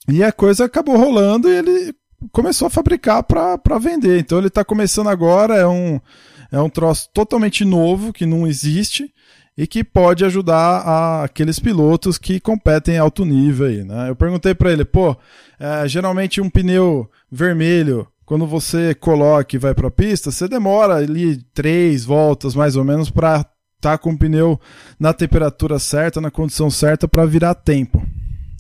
E 0.09 0.23
a 0.23 0.30
coisa 0.30 0.64
acabou 0.64 0.97
rolando 0.97 1.49
e 1.49 1.56
ele 1.56 1.94
começou 2.30 2.66
a 2.66 2.70
fabricar 2.70 3.25
para 3.25 3.78
vender. 3.80 4.20
Então 4.20 4.38
ele 4.38 4.47
está 4.47 4.64
começando 4.64 5.09
agora, 5.09 5.56
é 5.56 5.66
um, 5.66 6.00
é 6.50 6.61
um 6.61 6.69
troço 6.69 7.09
totalmente 7.12 7.64
novo 7.64 8.12
que 8.12 8.26
não 8.26 8.47
existe 8.47 9.12
e 9.57 9.66
que 9.66 9.85
pode 9.85 10.25
ajudar 10.25 10.80
a, 10.80 11.25
aqueles 11.25 11.59
pilotos 11.59 12.16
que 12.16 12.40
competem 12.40 12.95
em 12.95 12.99
alto 12.99 13.25
nível 13.25 13.66
aí, 13.66 13.85
né? 13.85 14.09
Eu 14.09 14.16
perguntei 14.16 14.54
para 14.54 14.73
ele, 14.73 14.85
pô, 14.85 15.16
é, 15.59 15.87
geralmente 15.87 16.40
um 16.40 16.49
pneu 16.49 17.11
vermelho, 17.30 18.07
quando 18.25 18.47
você 18.47 18.95
coloca 18.95 19.54
e 19.54 19.59
vai 19.59 19.75
para 19.75 19.88
a 19.88 19.90
pista, 19.90 20.30
você 20.30 20.49
demora 20.49 20.95
ali 20.95 21.42
três 21.52 22.04
voltas 22.04 22.54
mais 22.54 22.76
ou 22.76 22.85
menos 22.85 23.11
para 23.11 23.38
estar 23.40 23.50
tá 23.80 23.99
com 23.99 24.12
o 24.12 24.19
pneu 24.19 24.59
na 24.99 25.12
temperatura 25.12 25.78
certa, 25.78 26.21
na 26.21 26.30
condição 26.30 26.71
certa 26.71 27.09
para 27.09 27.26
virar 27.26 27.54
tempo. 27.54 28.02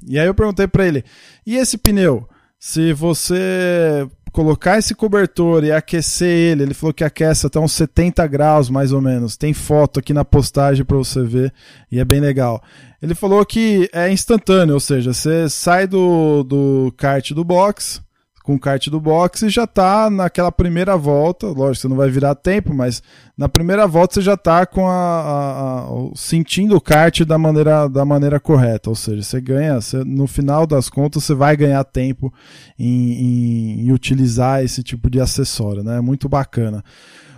E 0.06 0.18
aí 0.18 0.26
eu 0.26 0.34
perguntei 0.34 0.66
para 0.66 0.86
ele, 0.86 1.04
e 1.46 1.56
esse 1.56 1.78
pneu? 1.78 2.28
Se 2.58 2.92
você 2.92 4.06
colocar 4.30 4.78
esse 4.78 4.94
cobertor 4.94 5.64
e 5.64 5.72
aquecer 5.72 6.28
ele, 6.28 6.62
ele 6.62 6.74
falou 6.74 6.92
que 6.94 7.04
aquece 7.04 7.46
até 7.46 7.58
uns 7.58 7.72
70 7.72 8.26
graus 8.26 8.70
mais 8.70 8.92
ou 8.92 9.00
menos. 9.00 9.36
Tem 9.36 9.52
foto 9.52 10.00
aqui 10.00 10.12
na 10.12 10.24
postagem 10.24 10.84
para 10.84 10.96
você 10.96 11.22
ver 11.22 11.52
e 11.90 11.98
é 11.98 12.04
bem 12.04 12.20
legal. 12.20 12.62
Ele 13.02 13.14
falou 13.14 13.44
que 13.44 13.88
é 13.92 14.10
instantâneo, 14.12 14.74
ou 14.74 14.80
seja, 14.80 15.12
você 15.12 15.48
sai 15.48 15.86
do, 15.86 16.42
do 16.44 16.92
kart 16.96 17.32
do 17.32 17.44
box, 17.44 18.00
com 18.42 18.54
o 18.54 18.58
kart 18.58 18.88
do 18.88 19.00
boxe 19.00 19.48
já 19.48 19.66
tá 19.66 20.08
naquela 20.08 20.50
primeira 20.50 20.96
volta. 20.96 21.46
Lógico, 21.46 21.82
você 21.82 21.88
não 21.88 21.96
vai 21.96 22.08
virar 22.08 22.34
tempo, 22.34 22.72
mas 22.74 23.02
na 23.36 23.48
primeira 23.48 23.86
volta 23.86 24.14
você 24.14 24.22
já 24.22 24.36
tá 24.36 24.64
com 24.66 24.88
a, 24.88 24.92
a, 24.92 25.80
a 25.82 25.86
sentindo 26.14 26.76
o 26.76 26.80
kart 26.80 27.20
da 27.24 27.38
maneira, 27.38 27.88
da 27.88 28.04
maneira 28.04 28.40
correta. 28.40 28.90
Ou 28.90 28.96
seja, 28.96 29.22
você 29.22 29.40
ganha, 29.40 29.80
você, 29.80 30.02
no 30.04 30.26
final 30.26 30.66
das 30.66 30.88
contas, 30.88 31.24
você 31.24 31.34
vai 31.34 31.56
ganhar 31.56 31.84
tempo 31.84 32.32
em, 32.78 33.12
em, 33.12 33.80
em 33.86 33.92
utilizar 33.92 34.64
esse 34.64 34.82
tipo 34.82 35.10
de 35.10 35.20
acessório, 35.20 35.82
né? 35.82 36.00
Muito 36.00 36.28
bacana. 36.28 36.82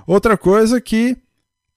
Outra 0.07 0.37
coisa 0.37 0.81
que 0.81 1.17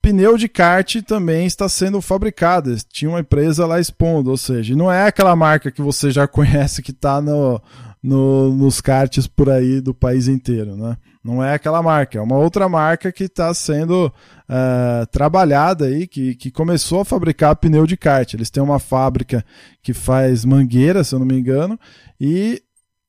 pneu 0.06 0.38
de 0.38 0.48
kart 0.48 1.02
também 1.02 1.48
está 1.48 1.68
sendo 1.68 2.00
fabricado. 2.00 2.76
Tinha 2.92 3.10
uma 3.10 3.22
empresa 3.22 3.66
lá 3.66 3.80
expondo, 3.80 4.30
ou 4.30 4.38
seja, 4.38 4.76
não 4.76 4.92
é 4.92 5.08
aquela 5.08 5.36
marca 5.36 5.72
que 5.72 5.82
você 5.82 6.12
já 6.12 6.28
conhece 6.30 6.84
que 6.84 6.92
está 6.92 7.20
no, 7.20 7.60
no, 8.06 8.54
nos 8.54 8.80
karts 8.82 9.26
por 9.26 9.50
aí 9.50 9.82
do 9.82 9.92
país 9.92 10.28
inteiro, 10.28 10.78
né? 10.78 10.96
Não 11.24 11.44
é 11.44 11.56
aquela 11.56 11.82
marca, 11.82 12.20
é 12.20 12.22
uma 12.22 12.38
outra 12.38 12.70
marca 12.70 13.12
que 13.12 13.24
está 13.24 13.52
sendo 13.52 14.14
uh, 14.48 15.08
trabalhada 15.12 15.86
aí, 15.86 16.06
que, 16.06 16.36
que 16.36 16.52
começou 16.52 17.02
a 17.02 17.06
fabricar 17.06 17.56
pneu 17.56 17.88
de 17.88 17.98
kart. 17.98 18.32
Eles 18.32 18.52
têm 18.52 18.62
uma 18.62 18.78
fábrica 18.78 19.44
que 19.82 19.92
faz 19.92 20.46
mangueira, 20.46 21.04
se 21.04 21.16
eu 21.16 21.20
não 21.20 21.26
me 21.26 21.36
engano, 21.36 21.80
e 22.22 22.62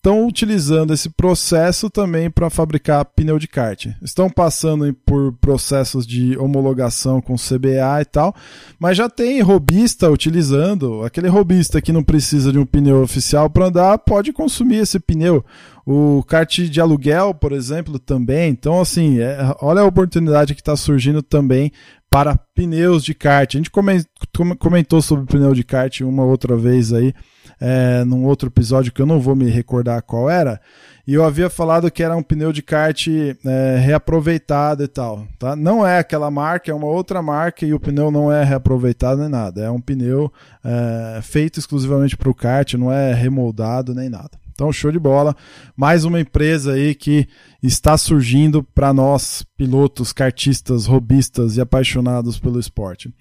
estão 0.07 0.25
utilizando 0.25 0.95
esse 0.95 1.11
processo 1.11 1.91
também 1.91 2.31
para 2.31 2.49
fabricar 2.49 3.05
pneu 3.05 3.41
de 3.41 3.49
kart. 3.49 3.89
Estão 4.01 4.31
passando 4.31 4.95
por 5.05 5.33
processos 5.41 6.07
de 6.07 6.39
homologação 6.39 7.21
com 7.21 7.35
CBA 7.35 8.03
e 8.03 8.05
tal, 8.05 8.33
mas 8.79 8.97
já 8.97 9.11
tem 9.11 9.41
robista 9.41 10.09
utilizando. 10.09 11.03
Aquele 11.03 11.27
robista 11.27 11.83
que 11.83 11.93
não 11.93 12.05
precisa 12.05 12.53
de 12.53 12.59
um 12.59 12.65
pneu 12.65 13.03
oficial 13.03 13.51
para 13.51 13.67
andar 13.67 13.99
pode 13.99 14.33
consumir 14.33 14.77
esse 14.77 15.01
pneu. 15.01 15.45
O 15.85 16.23
kart 16.23 16.57
de 16.57 16.81
aluguel, 16.81 17.35
por 17.35 17.51
exemplo, 17.51 17.99
também. 17.99 18.51
Então, 18.51 18.81
assim, 18.81 19.19
é, 19.19 19.37
olha 19.61 19.81
a 19.81 19.87
oportunidade 19.87 20.55
que 20.55 20.61
está 20.61 20.77
surgindo 20.77 21.21
também 21.21 21.73
para 22.09 22.37
pneus 22.55 23.03
de 23.03 23.13
kart. 23.13 23.53
A 23.53 23.59
gente 23.59 23.73
comentou 24.59 25.03
sobre 25.03 25.27
pneu 25.27 25.53
de 25.53 25.65
kart 25.65 26.01
uma 26.03 26.25
outra 26.25 26.57
vez 26.57 26.93
aí 26.93 27.13
é, 27.61 28.05
num 28.05 28.25
outro 28.25 28.49
episódio 28.49 28.93
que 28.93 29.01
eu 29.01 29.07
não 29.07 29.21
vou 29.21 29.35
me 29.35 29.49
recordar 29.49 30.03
qual 30.03 30.29
era, 30.29 30.61
e 31.07 31.15
eu 31.15 31.25
havia 31.25 31.49
falado 31.49 31.91
que 31.91 32.03
era 32.03 32.17
um 32.17 32.23
pneu 32.23 32.53
de 32.53 32.63
kart 32.63 33.07
é, 33.09 33.79
reaproveitado 33.79 34.83
e 34.83 34.89
tal. 34.89 35.27
Tá? 35.39 35.55
Não 35.55 35.87
é 35.87 35.99
aquela 35.99 36.31
marca, 36.33 36.71
é 36.71 36.75
uma 36.75 36.89
outra 36.89 37.23
marca 37.23 37.65
e 37.65 37.73
o 37.73 37.79
pneu 37.79 38.11
não 38.11 38.33
é 38.33 38.43
reaproveitado 38.43 39.21
nem 39.21 39.29
nada. 39.29 39.63
É 39.63 39.71
um 39.71 39.81
pneu 39.81 40.33
é, 40.65 41.21
feito 41.23 41.61
exclusivamente 41.61 42.17
para 42.17 42.29
o 42.29 42.35
kart, 42.35 42.75
não 42.75 42.91
é 42.91 43.15
remoldado 43.15 43.95
nem 43.95 44.09
nada. 44.09 44.33
Então, 44.53 44.73
show 44.73 44.91
de 44.91 44.99
bola. 44.99 45.37
Mais 45.77 46.05
uma 46.05 46.19
empresa 46.19 46.73
aí 46.73 46.95
que 46.95 47.29
está 47.63 47.97
surgindo 47.97 48.63
para 48.63 48.93
nós, 48.93 49.45
pilotos, 49.57 50.13
kartistas, 50.13 50.87
robistas 50.87 51.57
e 51.57 51.61
apaixonados 51.61 52.39
pelo 52.39 52.59
esporte. 52.59 53.15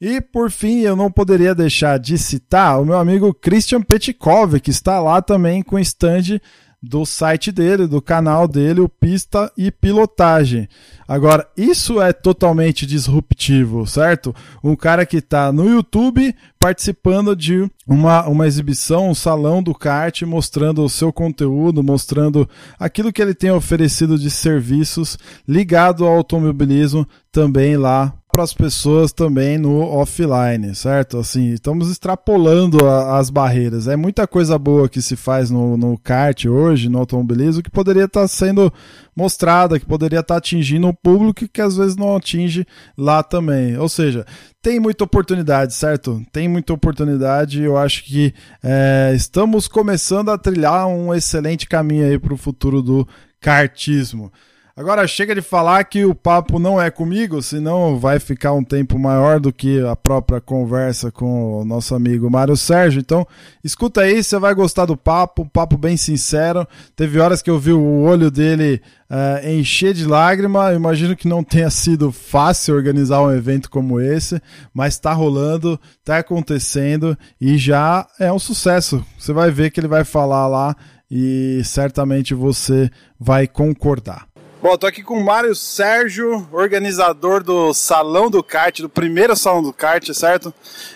E 0.00 0.20
por 0.20 0.50
fim, 0.50 0.80
eu 0.80 0.96
não 0.96 1.10
poderia 1.10 1.54
deixar 1.54 1.98
de 1.98 2.16
citar 2.16 2.80
o 2.80 2.86
meu 2.86 2.96
amigo 2.96 3.34
Christian 3.34 3.82
Petkov, 3.82 4.58
que 4.58 4.70
está 4.70 4.98
lá 4.98 5.20
também 5.20 5.62
com 5.62 5.78
stand 5.78 6.40
do 6.82 7.04
site 7.04 7.52
dele, 7.52 7.86
do 7.86 8.00
canal 8.00 8.48
dele, 8.48 8.80
o 8.80 8.88
Pista 8.88 9.52
e 9.56 9.70
Pilotagem. 9.70 10.66
Agora, 11.06 11.46
isso 11.54 12.00
é 12.00 12.12
totalmente 12.12 12.86
disruptivo, 12.86 13.86
certo? 13.86 14.34
Um 14.64 14.74
cara 14.74 15.04
que 15.04 15.18
está 15.18 15.52
no 15.52 15.68
YouTube 15.68 16.34
participando 16.58 17.36
de 17.36 17.70
uma, 17.86 18.26
uma 18.26 18.46
exibição, 18.46 19.10
um 19.10 19.14
salão 19.14 19.62
do 19.62 19.74
kart, 19.74 20.22
mostrando 20.22 20.82
o 20.82 20.88
seu 20.88 21.12
conteúdo, 21.12 21.82
mostrando 21.82 22.48
aquilo 22.78 23.12
que 23.12 23.20
ele 23.20 23.34
tem 23.34 23.50
oferecido 23.50 24.18
de 24.18 24.30
serviços 24.30 25.18
ligado 25.46 26.06
ao 26.06 26.16
automobilismo 26.16 27.06
também 27.30 27.76
lá 27.76 28.14
para 28.40 28.44
as 28.44 28.54
pessoas 28.54 29.12
também 29.12 29.58
no 29.58 29.82
offline, 29.82 30.74
certo? 30.74 31.18
Assim, 31.18 31.52
estamos 31.52 31.90
extrapolando 31.90 32.86
a, 32.86 33.18
as 33.18 33.28
barreiras. 33.28 33.86
É 33.86 33.96
muita 33.96 34.26
coisa 34.26 34.58
boa 34.58 34.88
que 34.88 35.02
se 35.02 35.14
faz 35.14 35.50
no, 35.50 35.76
no 35.76 35.98
kart 35.98 36.46
hoje, 36.46 36.88
no 36.88 36.98
automobilismo, 36.98 37.62
que 37.62 37.70
poderia 37.70 38.04
estar 38.04 38.22
tá 38.22 38.28
sendo 38.28 38.72
mostrada, 39.14 39.78
que 39.78 39.84
poderia 39.84 40.20
estar 40.20 40.34
tá 40.34 40.38
atingindo 40.38 40.86
um 40.86 40.94
público 40.94 41.46
que 41.52 41.60
às 41.60 41.76
vezes 41.76 41.96
não 41.96 42.16
atinge 42.16 42.66
lá 42.96 43.22
também. 43.22 43.76
Ou 43.76 43.90
seja, 43.90 44.24
tem 44.62 44.80
muita 44.80 45.04
oportunidade, 45.04 45.74
certo? 45.74 46.24
Tem 46.32 46.48
muita 46.48 46.72
oportunidade. 46.72 47.62
Eu 47.62 47.76
acho 47.76 48.04
que 48.04 48.32
é, 48.64 49.12
estamos 49.14 49.68
começando 49.68 50.30
a 50.30 50.38
trilhar 50.38 50.86
um 50.86 51.12
excelente 51.12 51.68
caminho 51.68 52.06
aí 52.06 52.18
para 52.18 52.32
o 52.32 52.38
futuro 52.38 52.80
do 52.80 53.06
kartismo. 53.38 54.32
Agora 54.80 55.06
chega 55.06 55.34
de 55.34 55.42
falar 55.42 55.84
que 55.84 56.06
o 56.06 56.14
papo 56.14 56.58
não 56.58 56.80
é 56.80 56.90
comigo, 56.90 57.42
senão 57.42 57.98
vai 57.98 58.18
ficar 58.18 58.54
um 58.54 58.64
tempo 58.64 58.98
maior 58.98 59.38
do 59.38 59.52
que 59.52 59.78
a 59.84 59.94
própria 59.94 60.40
conversa 60.40 61.12
com 61.12 61.60
o 61.60 61.64
nosso 61.66 61.94
amigo 61.94 62.30
Mário 62.30 62.56
Sérgio. 62.56 62.98
Então, 62.98 63.26
escuta 63.62 64.00
aí, 64.00 64.24
você 64.24 64.38
vai 64.38 64.54
gostar 64.54 64.86
do 64.86 64.96
papo, 64.96 65.42
um 65.42 65.48
papo 65.48 65.76
bem 65.76 65.98
sincero. 65.98 66.66
Teve 66.96 67.20
horas 67.20 67.42
que 67.42 67.50
eu 67.50 67.58
vi 67.58 67.74
o 67.74 68.00
olho 68.00 68.30
dele 68.30 68.80
uh, 69.10 69.46
encher 69.46 69.92
de 69.92 70.06
lágrima. 70.06 70.70
Eu 70.70 70.76
imagino 70.76 71.14
que 71.14 71.28
não 71.28 71.44
tenha 71.44 71.68
sido 71.68 72.10
fácil 72.10 72.74
organizar 72.74 73.20
um 73.20 73.30
evento 73.30 73.68
como 73.68 74.00
esse, 74.00 74.40
mas 74.72 74.94
está 74.94 75.12
rolando, 75.12 75.78
está 75.98 76.16
acontecendo 76.16 77.18
e 77.38 77.58
já 77.58 78.08
é 78.18 78.32
um 78.32 78.38
sucesso. 78.38 79.04
Você 79.18 79.34
vai 79.34 79.50
ver 79.50 79.72
que 79.72 79.78
ele 79.78 79.88
vai 79.88 80.04
falar 80.04 80.46
lá 80.46 80.74
e 81.10 81.60
certamente 81.64 82.32
você 82.32 82.88
vai 83.18 83.46
concordar. 83.46 84.29
Bom, 84.62 84.76
tô 84.76 84.86
aqui 84.86 85.02
com 85.02 85.14
o 85.14 85.24
Mário 85.24 85.54
Sérgio, 85.54 86.46
organizador 86.52 87.42
do 87.42 87.72
Salão 87.72 88.28
do 88.28 88.42
Kart, 88.42 88.80
do 88.80 88.90
primeiro 88.90 89.34
Salão 89.34 89.62
do 89.62 89.72
Kart, 89.72 90.06
certo? 90.12 90.52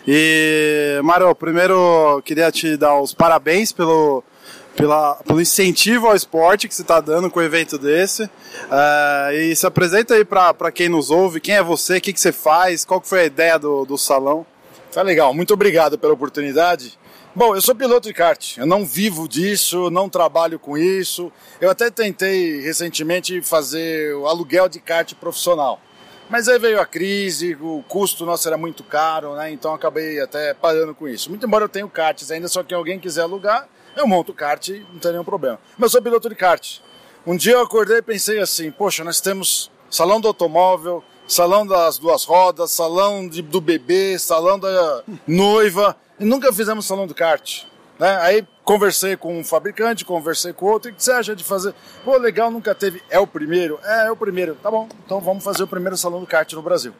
E, 0.06 1.00
Mário, 1.02 1.34
primeiro 1.34 2.20
queria 2.26 2.52
te 2.52 2.76
dar 2.76 3.00
os 3.00 3.14
parabéns 3.14 3.72
pelo, 3.72 4.22
pela, 4.76 5.14
pelo 5.26 5.40
incentivo 5.40 6.08
ao 6.08 6.14
esporte 6.14 6.68
que 6.68 6.74
você 6.74 6.82
está 6.82 7.00
dando 7.00 7.30
com 7.30 7.40
o 7.40 7.42
evento 7.42 7.78
desse. 7.78 8.24
Uh, 8.24 9.32
e 9.32 9.56
se 9.56 9.66
apresenta 9.66 10.12
aí 10.12 10.26
para 10.26 10.70
quem 10.70 10.90
nos 10.90 11.10
ouve, 11.10 11.40
quem 11.40 11.54
é 11.54 11.62
você, 11.62 11.96
o 11.96 12.00
que, 12.02 12.12
que 12.12 12.20
você 12.20 12.32
faz, 12.32 12.84
qual 12.84 13.00
que 13.00 13.08
foi 13.08 13.20
a 13.20 13.24
ideia 13.24 13.58
do, 13.58 13.86
do 13.86 13.96
salão. 13.96 14.44
Tá 14.92 15.00
legal, 15.00 15.32
muito 15.32 15.54
obrigado 15.54 15.98
pela 15.98 16.12
oportunidade. 16.12 16.98
Bom, 17.36 17.56
eu 17.56 17.60
sou 17.60 17.74
piloto 17.74 18.06
de 18.06 18.14
kart, 18.14 18.58
eu 18.58 18.64
não 18.64 18.86
vivo 18.86 19.26
disso, 19.26 19.90
não 19.90 20.08
trabalho 20.08 20.56
com 20.56 20.78
isso. 20.78 21.32
Eu 21.60 21.68
até 21.68 21.90
tentei 21.90 22.60
recentemente 22.60 23.42
fazer 23.42 24.14
o 24.14 24.28
aluguel 24.28 24.68
de 24.68 24.78
kart 24.78 25.12
profissional. 25.14 25.80
Mas 26.30 26.48
aí 26.48 26.60
veio 26.60 26.80
a 26.80 26.86
crise, 26.86 27.58
o 27.60 27.82
custo 27.88 28.24
nosso 28.24 28.46
era 28.46 28.56
muito 28.56 28.84
caro, 28.84 29.34
né? 29.34 29.50
Então 29.50 29.74
acabei 29.74 30.20
até 30.20 30.54
parando 30.54 30.94
com 30.94 31.08
isso. 31.08 31.28
Muito 31.28 31.44
embora 31.44 31.64
eu 31.64 31.68
tenha 31.68 31.88
karts 31.88 32.30
ainda, 32.30 32.46
só 32.46 32.62
que 32.62 32.72
alguém 32.72 33.00
quiser 33.00 33.22
alugar, 33.22 33.68
eu 33.96 34.06
monto 34.06 34.32
kart, 34.32 34.68
não 34.92 35.00
tem 35.00 35.10
nenhum 35.10 35.24
problema. 35.24 35.58
Mas 35.76 35.88
eu 35.88 35.90
sou 35.98 36.02
piloto 36.02 36.28
de 36.28 36.36
kart. 36.36 36.78
Um 37.26 37.36
dia 37.36 37.54
eu 37.54 37.62
acordei 37.62 37.96
e 37.96 38.02
pensei 38.02 38.38
assim, 38.38 38.70
poxa, 38.70 39.02
nós 39.02 39.20
temos 39.20 39.72
salão 39.90 40.20
do 40.20 40.28
automóvel, 40.28 41.02
salão 41.26 41.66
das 41.66 41.98
duas 41.98 42.22
rodas, 42.22 42.70
salão 42.70 43.28
de, 43.28 43.42
do 43.42 43.60
bebê, 43.60 44.16
salão 44.20 44.56
da 44.56 45.02
noiva. 45.26 45.96
E 46.18 46.24
nunca 46.24 46.52
fizemos 46.52 46.86
salão 46.86 47.06
do 47.06 47.14
kart. 47.14 47.64
Né? 47.98 48.18
Aí 48.20 48.46
conversei 48.64 49.16
com 49.16 49.38
um 49.38 49.44
fabricante, 49.44 50.04
conversei 50.04 50.52
com 50.52 50.66
outro, 50.66 50.90
o 50.90 50.94
que 50.94 51.02
você 51.02 51.12
acha 51.12 51.34
de 51.34 51.44
fazer? 51.44 51.74
Pô, 52.04 52.16
legal, 52.16 52.50
nunca 52.50 52.74
teve. 52.74 53.02
É 53.08 53.18
o 53.18 53.26
primeiro? 53.26 53.78
É, 53.84 54.06
é 54.06 54.10
o 54.10 54.16
primeiro. 54.16 54.56
Tá 54.56 54.70
bom, 54.70 54.88
então 55.04 55.20
vamos 55.20 55.44
fazer 55.44 55.62
o 55.62 55.66
primeiro 55.66 55.96
salão 55.96 56.20
do 56.20 56.26
kart 56.26 56.52
no 56.52 56.62
Brasil. 56.62 56.92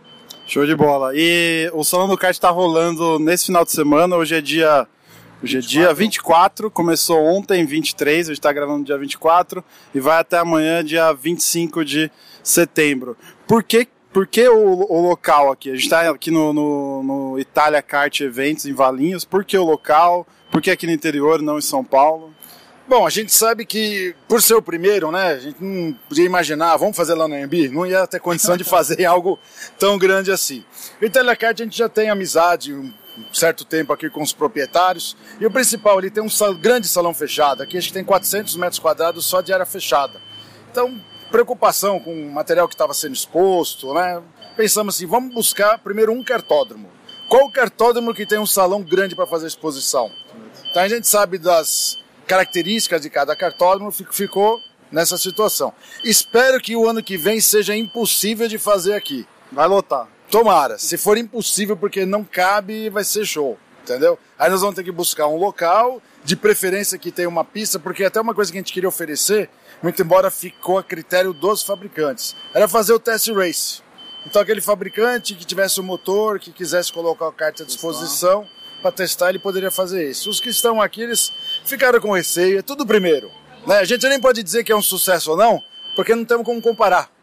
Show 0.47 0.67
de 0.67 0.75
bola. 0.75 1.13
E 1.15 1.71
o 1.73 1.83
salão 1.85 2.07
do 2.07 2.19
kart 2.19 2.35
está 2.35 2.51
rolando 2.51 3.19
nesse 3.19 3.47
final 3.47 3.65
de 3.65 3.73
semana, 3.73 4.17
hoje 4.17 4.35
é 4.35 4.41
dia. 4.41 4.87
Hoje 5.43 5.59
é 5.59 5.61
24. 5.61 5.69
dia 5.69 5.95
24, 5.95 6.71
começou 6.71 7.23
ontem, 7.25 7.67
23, 7.67 8.29
hoje 8.29 8.39
está 8.39 8.53
gravando 8.53 8.85
dia 8.85 8.97
24, 8.97 9.63
e 9.95 10.01
vai 10.01 10.19
até 10.19 10.39
amanhã, 10.39 10.83
dia 10.83 11.13
25 11.13 11.85
de 11.85 12.11
setembro. 12.43 13.17
Por 13.47 13.63
que 13.63 13.89
por 14.15 14.29
que 14.29 14.49
o, 14.49 14.87
o, 14.89 15.09
local 15.09 15.51
aqui? 15.51 15.71
A 15.71 15.75
gente 15.75 15.83
está 15.83 16.09
aqui 16.09 16.31
no, 16.31 16.53
no, 16.53 17.03
no, 17.03 17.39
Itália 17.39 17.83
Kart 17.83 18.21
Eventos 18.21 18.65
em 18.65 18.73
Valinhos. 18.73 19.25
Por 19.25 19.45
que 19.45 19.59
o 19.59 19.65
local? 19.65 20.25
Por 20.53 20.63
que 20.63 20.71
aqui 20.71 20.87
no 20.87 20.93
interior, 20.93 21.43
não 21.43 21.59
em 21.59 21.61
São 21.61 21.83
Paulo? 21.83 22.33
Bom, 22.87 23.05
a 23.05 23.11
gente 23.11 23.35
sabe 23.35 23.67
que, 23.67 24.15
por 24.29 24.41
ser 24.41 24.55
o 24.55 24.63
primeiro, 24.63 25.11
né, 25.11 25.33
a 25.33 25.39
gente 25.41 25.57
não 25.61 25.93
podia 26.09 26.25
imaginar, 26.25 26.77
vamos 26.77 26.97
fazer 26.97 27.15
lá 27.15 27.27
no 27.27 27.35
AMB, 27.35 27.71
não 27.71 27.85
ia 27.85 28.07
ter 28.07 28.21
condição 28.21 28.57
de 28.57 28.63
fazer 28.63 29.03
algo 29.07 29.37
tão 29.81 29.99
grande 29.99 30.31
assim. 30.31 30.65
O 31.03 31.05
Itália 31.05 31.35
Kart 31.35 31.61
a 31.61 31.65
gente 31.65 31.77
já 31.77 31.89
tem 31.89 32.09
amizade 32.09 32.73
um 32.73 32.93
certo 33.33 33.65
tempo 33.65 33.93
aqui 33.93 34.09
com 34.09 34.23
os 34.23 34.33
proprietários, 34.33 35.17
e 35.41 35.47
o 35.47 35.51
principal, 35.51 35.99
ele 35.99 36.11
tem 36.11 36.23
um 36.23 36.55
grande 36.61 36.87
salão 36.87 37.13
fechado, 37.13 37.65
aqui 37.65 37.77
a 37.77 37.81
gente 37.81 37.93
tem 37.93 38.05
400 38.05 38.55
metros 38.57 38.79
quadrados 38.79 39.27
só 39.27 39.41
de 39.41 39.53
área 39.53 39.67
fechada. 39.67 40.21
Então, 40.71 41.01
preocupação 41.35 41.99
com 41.99 42.15
o 42.15 42.31
material 42.31 42.69
que 42.69 42.75
estava 42.75 42.95
sendo 42.95 43.13
exposto, 43.13 43.93
né? 43.93 44.23
Pensamos 44.57 44.95
assim, 44.95 45.05
vamos 45.05 45.35
buscar 45.35 45.79
primeiro 45.79 46.13
um 46.13 46.23
cartódromo. 46.23 46.89
Qual 47.29 47.51
cartódromo 47.51 48.15
que 48.15 48.25
tem 48.25 48.39
um 48.39 48.47
salão 48.47 48.81
grande 48.85 49.17
para 49.17 49.27
fazer 49.27 49.49
exposição? 49.49 50.09
Então 50.71 50.81
a 50.81 50.87
gente 50.87 51.09
sabe 51.09 51.37
das 51.37 51.99
características 52.25 53.01
de 53.01 53.11
cada 53.11 53.35
cartódromo, 53.35 53.91
ficou 53.91 54.61
nessa 54.93 55.19
situação. 55.19 55.73
Espero 56.05 56.61
que 56.61 56.77
o 56.77 56.89
ano 56.89 57.03
que 57.03 57.17
vem 57.17 57.41
seja 57.41 57.75
impossível 57.75 58.47
de 58.47 58.57
fazer 58.57 58.93
aqui. 58.93 59.27
Vai 59.51 59.67
lotar. 59.67 60.07
Tomara. 60.31 60.79
Se 60.79 60.97
for 60.97 61.19
impossível 61.19 61.77
porque 61.77 62.07
não 62.07 62.23
cabe, 62.23 62.89
vai 62.91 63.03
ser 63.03 63.27
show. 63.27 63.59
Entendeu? 63.85 64.19
Aí 64.39 64.51
nós 64.51 64.63
vamos 64.63 64.75
ter 64.75 64.83
que 64.83 64.91
buscar 64.91 65.29
um 65.29 65.37
local, 65.37 66.01
de 66.25 66.35
preferência 66.35 66.99
que 66.99 67.13
tenha 67.13 67.29
uma 67.29 67.45
pista, 67.45 67.79
porque 67.79 68.03
até 68.03 68.19
uma 68.19 68.35
coisa 68.35 68.51
que 68.51 68.57
a 68.57 68.61
gente 68.61 68.73
queria 68.73 68.89
oferecer 68.89 69.51
muito 69.83 70.01
embora 70.01 70.31
ficou 70.31 70.79
a 70.79 70.83
critério 70.83 71.35
dos 71.35 71.63
fabricantes. 71.63 72.35
Era 72.55 72.67
fazer 72.67 72.95
o 72.95 72.99
test 72.99 73.29
race. 73.29 73.83
Então 74.27 74.41
aquele 74.41 74.63
fabricante 74.63 75.35
que 75.35 75.45
tivesse 75.45 75.79
o 75.81 75.83
um 75.83 75.87
motor, 75.87 76.41
que 76.41 76.51
quisesse 76.51 76.91
colocar 76.91 77.29
o 77.29 77.33
kart 77.33 77.61
à 77.61 77.65
disposição 77.65 78.49
para 78.81 78.91
testar, 78.91 79.29
ele 79.29 79.39
poderia 79.39 79.71
fazer 79.71 80.09
isso. 80.09 80.31
Os 80.31 80.41
que 80.41 80.49
estão 80.49 80.81
aqui, 80.81 81.03
eles 81.03 81.31
ficaram 81.67 82.01
com 82.01 82.13
receio, 82.13 82.61
é 82.61 82.63
tudo 82.63 82.87
primeiro. 82.87 83.31
Né? 83.67 83.79
A 83.79 83.85
gente 83.85 84.09
nem 84.09 84.19
pode 84.19 84.43
dizer 84.43 84.65
que 84.65 84.73
é 84.73 84.77
um 84.77 84.83
sucesso 84.83 85.33
ou 85.33 85.37
não, 85.37 85.63
porque 85.95 86.15
não 86.15 86.25
temos 86.25 86.47
como 86.47 86.63
comparar. 86.63 87.14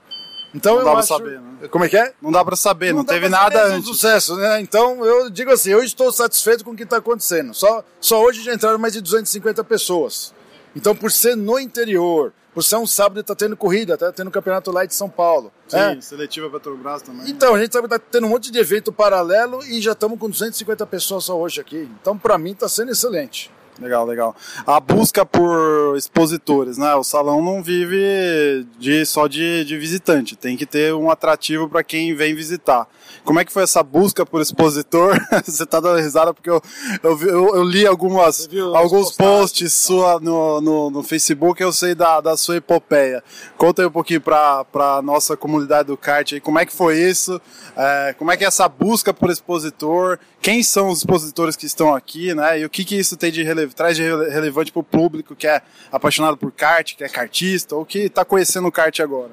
Então 0.53 0.77
não 0.77 0.84
dá 0.84 0.91
acho... 0.91 1.08
pra 1.08 1.17
saber, 1.17 1.39
né? 1.39 1.67
Como 1.70 1.86
é 1.86 1.89
que 1.89 1.98
é? 1.98 2.13
Não 2.22 2.31
dá 2.31 2.43
pra 2.43 2.55
saber, 2.55 2.91
não, 2.91 3.00
não 3.00 3.05
teve 3.05 3.29
nada 3.29 3.65
antes. 3.65 3.88
Sucesso, 3.88 4.36
né? 4.36 4.60
Então 4.60 5.05
eu 5.05 5.29
digo 5.29 5.51
assim, 5.51 5.72
eu 5.72 5.84
estou 5.84 6.12
satisfeito 6.12 6.63
com 6.63 6.72
o 6.72 6.75
que 6.75 6.84
está 6.84 6.98
acontecendo. 6.98 7.53
Só, 7.53 7.84
só 8.00 8.22
hoje 8.22 8.43
já 8.43 8.53
entraram 8.53 8.77
mais 8.77 8.93
de 8.93 9.01
250 9.01 9.63
pessoas. 9.63 10.34
Então, 10.75 10.96
por 10.96 11.12
ser 11.12 11.36
no 11.36 11.60
interior, 11.60 12.34
por 12.53 12.63
ser 12.63 12.77
um 12.77 12.88
sábado 12.88 13.20
e 13.20 13.24
tá 13.24 13.36
tendo 13.36 13.55
corrida, 13.58 13.98
tá 13.98 14.12
tendo 14.12 14.31
campeonato 14.31 14.72
lá 14.72 14.86
de 14.86 14.93
São 14.93 15.10
Paulo. 15.10 15.51
Sim, 15.67 15.77
é. 15.77 16.01
seletiva 16.01 16.50
Petrobras 16.50 17.01
também. 17.01 17.29
Então, 17.29 17.55
a 17.55 17.60
gente 17.60 17.70
que 17.70 17.88
tá 17.88 18.00
tendo 18.00 18.27
um 18.27 18.29
monte 18.29 18.51
de 18.51 18.60
evento 18.60 18.91
paralelo 18.91 19.63
e 19.65 19.81
já 19.81 19.91
estamos 19.91 20.20
com 20.20 20.29
250 20.29 20.86
pessoas 20.86 21.25
só 21.25 21.38
hoje 21.38 21.60
aqui. 21.60 21.89
Então, 22.01 22.17
para 22.17 22.38
mim, 22.38 22.53
tá 22.53 22.67
sendo 22.67 22.91
excelente. 22.91 23.51
Legal, 23.82 24.06
legal. 24.06 24.36
A 24.66 24.80
busca 24.80 25.26
por 25.26 25.98
expositores, 25.98 26.78
né? 26.78 26.94
O 26.94 27.04
salão 27.04 27.41
não 27.41 27.63
vive 27.63 28.67
de, 28.78 29.04
só 29.08 29.26
de, 29.26 29.65
de 29.65 29.76
visitante, 29.76 30.36
tem 30.36 30.56
que 30.56 30.67
ter 30.67 30.94
um 30.94 31.10
atrativo 31.10 31.67
para 31.67 31.84
quem 31.84 32.13
vem 32.13 32.36
visitar. 32.36 32.88
Como 33.24 33.39
é 33.39 33.46
que 33.46 33.52
foi 33.52 33.63
essa 33.63 33.82
busca 33.82 34.24
por 34.24 34.39
expositor? 34.39 35.17
Você 35.44 35.65
tá 35.65 35.80
dando 35.80 36.00
risada 36.00 36.32
porque 36.32 36.50
eu, 36.50 36.62
eu, 37.02 37.22
eu, 37.22 37.56
eu 37.56 37.63
li 37.63 37.86
algumas, 37.86 38.48
alguns 38.76 39.12
posts 39.12 39.74
sua 39.74 40.20
no, 40.20 40.62
no, 40.62 40.89
no, 40.91 41.04
Facebook 41.04 41.62
eu 41.62 41.72
sei 41.72 41.96
da, 41.96 42.22
da 42.22 42.38
sua 42.38 42.58
epopeia. 42.58 43.24
Conta 43.58 43.82
aí 43.82 43.88
um 43.88 43.91
pouquinho 43.91 44.22
para 44.22 44.65
a 44.74 45.02
nossa 45.02 45.36
comunidade 45.36 45.88
do 45.88 45.98
kart 45.98 46.34
aí, 46.34 46.39
como 46.39 46.60
é 46.60 46.65
que 46.65 46.74
foi 46.74 47.00
isso? 47.00 47.41
É, 47.76 48.15
como 48.17 48.32
é 48.32 48.38
que 48.38 48.44
é 48.44 48.48
essa 48.48 48.67
busca 48.67 49.13
por 49.13 49.30
expositor? 49.30 50.20
Quem 50.41 50.63
são 50.63 50.89
os 50.89 51.00
expositores 51.00 51.56
que 51.56 51.65
estão 51.67 51.94
aqui, 51.94 52.34
né? 52.34 52.60
E 52.60 52.65
o 52.65 52.70
que, 52.70 52.84
que 52.84 52.96
isso 52.96 53.15
tem 53.15 53.32
de 53.32 53.44
rele 53.44 53.70
traz 53.73 53.95
de 53.95 54.03
relevante 54.03 54.71
para 54.71 54.79
o 54.79 54.84
público 54.84 55.36
que 55.36 55.47
é 55.47 55.62
apaixonado 55.91 56.38
por 56.38 56.51
kart, 56.51 56.95
que 56.95 57.03
é 57.03 57.10
kartista 57.10 57.75
ou 57.75 57.86
que 57.86 57.99
está 57.99 58.23
conhecendo 58.25 58.67
o 58.67 58.71
kart 58.71 58.99
agora? 58.99 59.31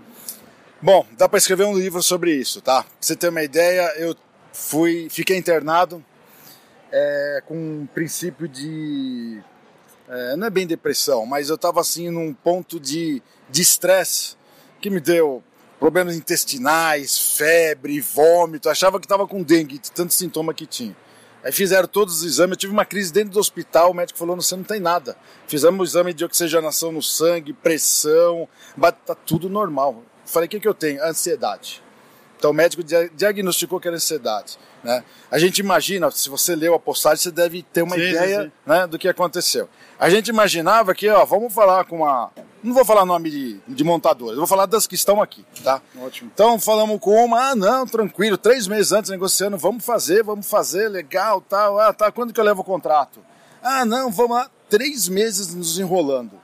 Bom, 0.81 1.07
dá 1.17 1.29
para 1.29 1.39
escrever 1.39 1.65
um 1.65 1.77
livro 1.77 2.03
sobre 2.03 2.33
isso, 2.35 2.61
tá? 2.61 2.83
Pra 2.83 2.93
você 3.01 3.17
ter 3.17 3.29
uma 3.29 3.43
ideia, 3.43 3.93
eu 3.97 4.15
fui, 4.53 5.09
fiquei 5.11 5.37
internado 5.37 6.05
é, 6.93 7.43
com 7.47 7.55
um 7.55 7.89
princípio 7.93 8.47
de, 8.47 9.41
é, 10.09 10.37
não 10.37 10.47
é 10.47 10.51
bem 10.51 10.67
depressão, 10.67 11.27
mas 11.27 11.49
eu 11.49 11.57
estava 11.57 11.81
assim 11.81 12.11
num 12.11 12.33
ponto 12.33 12.79
de 12.79 13.23
estresse 13.53 14.37
que 14.81 14.89
me 14.89 15.01
deu 15.01 15.43
problemas 15.79 16.17
intestinais, 16.17 17.37
febre, 17.37 18.01
vômito, 18.01 18.69
achava 18.69 18.99
que 18.99 19.07
estava 19.07 19.27
com 19.27 19.43
dengue, 19.43 19.79
de 19.79 19.91
tanto 19.93 20.13
sintoma 20.13 20.53
que 20.53 20.67
tinha. 20.67 20.97
Aí 21.43 21.53
fizeram 21.53 21.87
todos 21.87 22.19
os 22.19 22.25
exames, 22.25 22.53
eu 22.53 22.59
tive 22.59 22.73
uma 22.73 22.85
crise 22.85 23.13
dentro 23.13 23.33
do 23.33 23.39
hospital, 23.39 23.91
o 23.91 23.95
médico 23.95 24.19
falou, 24.19 24.37
você 24.37 24.57
não 24.57 24.65
tem 24.65 24.81
nada. 24.81 25.17
Fizemos 25.47 25.81
o 25.81 25.85
exame 25.85 26.13
de 26.13 26.25
oxigenação 26.25 26.91
no 26.91 27.03
sangue, 27.03 27.53
pressão, 27.53 28.49
tá 29.07 29.15
tudo 29.15 29.49
normal. 29.49 30.03
Falei, 30.25 30.47
o 30.47 30.51
que, 30.51 30.61
que 30.61 30.69
eu 30.69 30.75
tenho? 30.75 31.03
Ansiedade. 31.03 31.83
Então 32.39 32.53
o 32.53 32.55
médico 32.55 32.85
diagnosticou 32.85 33.81
que 33.81 33.89
era 33.89 33.97
ansiedade. 33.97 34.57
Né? 34.83 35.03
A 35.29 35.39
gente 35.39 35.59
imagina, 35.59 36.09
se 36.13 36.29
você 36.29 36.55
leu 36.55 36.73
a 36.73 36.79
postagem, 36.79 37.19
você 37.19 37.33
deve 37.33 37.63
ter 37.65 37.83
uma 37.83 37.97
sim, 37.97 38.03
ideia 38.03 38.45
sim. 38.45 38.53
Né, 38.65 38.87
do 38.87 38.97
que 38.97 39.09
aconteceu. 39.09 39.69
A 39.99 40.09
gente 40.09 40.29
imaginava 40.29 40.95
que, 40.95 41.09
ó, 41.09 41.25
vamos 41.25 41.53
falar 41.53 41.85
com 41.85 41.97
uma. 41.97 42.31
Não 42.63 42.73
vou 42.73 42.85
falar 42.85 43.05
nome 43.05 43.31
de, 43.31 43.61
de 43.67 43.85
montadoras, 43.85 44.37
vou 44.37 44.47
falar 44.47 44.67
das 44.67 44.87
que 44.87 44.95
estão 44.95 45.21
aqui, 45.21 45.45
tá? 45.63 45.83
Ótimo. 46.01 46.31
Então 46.33 46.59
falamos 46.61 47.01
com 47.01 47.25
uma, 47.25 47.51
ah, 47.51 47.57
não, 47.57 47.87
tranquilo, 47.87 48.37
três 48.37 48.67
meses 48.67 48.93
antes 48.93 49.11
negociando, 49.11 49.57
vamos 49.57 49.85
fazer, 49.85 50.23
vamos 50.23 50.49
fazer, 50.49 50.89
legal, 50.89 51.41
tal, 51.41 51.79
ah, 51.79 51.93
tá, 51.93 52.11
quando 52.11 52.33
que 52.33 52.39
eu 52.39 52.45
levo 52.45 52.63
o 52.63 52.65
contrato? 52.65 53.21
Ah, 53.63 53.85
não, 53.85 54.11
vamos 54.11 54.37
lá, 54.37 54.51
três 54.69 55.09
meses 55.09 55.55
nos 55.55 55.79
enrolando 55.79 56.39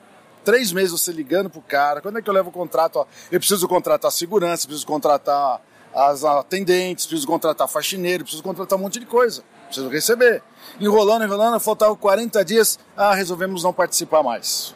três 0.44 0.72
meses 0.72 0.90
você 0.90 1.10
ligando 1.10 1.48
pro 1.48 1.62
cara, 1.62 2.02
quando 2.02 2.18
é 2.18 2.22
que 2.22 2.28
eu 2.28 2.34
levo 2.34 2.50
o 2.50 2.52
contrato? 2.52 2.96
Ó, 2.96 3.06
eu 3.32 3.40
preciso 3.40 3.66
contratar 3.66 4.12
segurança, 4.12 4.66
preciso 4.66 4.86
contratar 4.86 5.58
as 5.94 6.24
atendentes, 6.24 7.06
preciso 7.06 7.26
contratar 7.26 7.68
faxineiro, 7.68 8.24
preciso 8.24 8.42
contratar 8.42 8.78
um 8.78 8.82
monte 8.82 8.98
de 8.98 9.06
coisa, 9.06 9.42
preciso 9.66 9.88
receber. 9.88 10.42
Enrolando, 10.80 11.24
enrolando, 11.24 11.60
faltavam 11.60 11.96
40 11.96 12.44
dias, 12.44 12.78
ah, 12.96 13.14
resolvemos 13.14 13.62
não 13.62 13.72
participar 13.72 14.22
mais. 14.22 14.74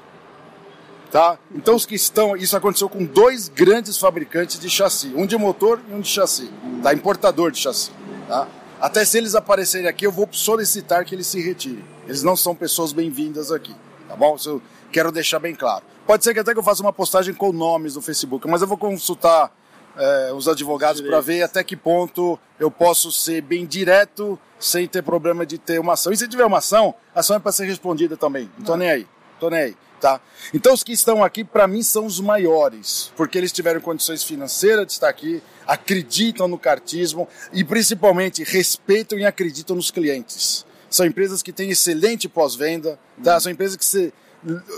Tá? 1.11 1.39
Então 1.55 1.75
os 1.75 1.87
que 1.87 1.95
estão, 1.95 2.37
isso 2.37 2.57
aconteceu 2.57 2.89
com 2.89 3.05
dois 3.05 3.49
grandes 3.49 3.97
fabricantes 3.99 4.61
de 4.61 4.69
chassi, 4.69 5.13
um 5.17 5.27
de 5.27 5.37
motor 5.37 5.81
e 5.89 5.95
um 5.95 6.01
de 6.01 6.09
chassi, 6.09 6.51
tá? 6.83 6.93
Importador 6.93 7.51
de 7.51 7.59
chassi, 7.59 7.91
tá? 8.29 8.47
Até 8.79 9.05
se 9.05 9.17
eles 9.17 9.35
aparecerem 9.35 9.89
aqui, 9.89 10.07
eu 10.07 10.13
vou 10.13 10.29
solicitar 10.31 11.05
que 11.05 11.15
eles 11.15 11.27
se 11.27 11.41
retirem. 11.41 11.85
Eles 12.07 12.23
não 12.23 12.37
são 12.37 12.55
pessoas 12.55 12.93
bem-vindas 12.93 13.51
aqui, 13.51 13.75
tá 14.07 14.15
bom? 14.15 14.37
Se 14.37 14.49
eu 14.49 14.63
Quero 14.91 15.13
deixar 15.13 15.39
bem 15.39 15.55
claro. 15.55 15.85
Pode 16.07 16.25
ser 16.25 16.33
que 16.33 16.41
até 16.41 16.53
que 16.53 16.59
eu 16.59 16.63
faça 16.63 16.83
uma 16.83 16.93
postagem 16.93 17.35
com 17.35 17.53
nomes 17.53 17.95
no 17.95 18.01
Facebook, 18.01 18.49
mas 18.49 18.63
eu 18.63 18.69
vou 18.69 18.79
consultar 18.79 19.53
é, 19.99 20.33
os 20.33 20.49
advogados 20.49 21.01
para 21.01 21.21
ver 21.21 21.43
até 21.43 21.63
que 21.65 21.77
ponto 21.77 22.39
eu 22.59 22.71
posso 22.71 23.11
ser 23.11 23.43
bem 23.43 23.67
direto 23.67 24.39
sem 24.59 24.87
ter 24.87 25.03
problema 25.03 25.45
de 25.45 25.59
ter 25.59 25.79
uma 25.79 25.95
ação. 25.95 26.13
E 26.13 26.17
se 26.17 26.29
tiver 26.29 26.45
uma 26.45 26.59
ação, 26.59 26.95
a 27.15 27.21
ação 27.21 27.37
é 27.37 27.39
para 27.39 27.53
ser 27.53 27.67
respondida 27.67 28.17
também. 28.17 28.51
Não 28.59 28.65
tô 28.65 28.77
nem 28.77 28.91
aí. 28.91 29.07
Tô 29.39 29.51
nem 29.51 29.61
aí. 29.61 29.77
Tá? 30.01 30.21
Então 30.55 30.73
os 30.73 30.85
que 30.85 30.93
estão 30.93 31.25
aqui, 31.25 31.43
para 31.43 31.67
mim, 31.67 31.83
são 31.83 32.07
os 32.07 32.21
maiores, 32.21 33.13
porque 33.17 33.37
eles 33.37 33.51
tiveram 33.51 33.81
condições 33.81 34.23
financeiras 34.23 34.87
de 34.87 34.93
estar 34.93 35.09
aqui, 35.09 35.43
acreditam 35.67 36.47
no 36.47 36.57
cartismo 36.57 37.29
e 37.53 37.65
principalmente 37.65 38.45
respeitam 38.45 39.19
e 39.19 39.27
acreditam 39.27 39.75
nos 39.75 39.91
clientes. 39.91 40.65
São 40.89 41.05
empresas 41.05 41.43
que 41.43 41.53
têm 41.53 41.71
excelente 41.71 42.29
pós-venda, 42.29 42.99
tá? 43.23 43.41
São 43.41 43.51
empresas 43.51 43.77
que 43.77 43.85
se 43.85 44.13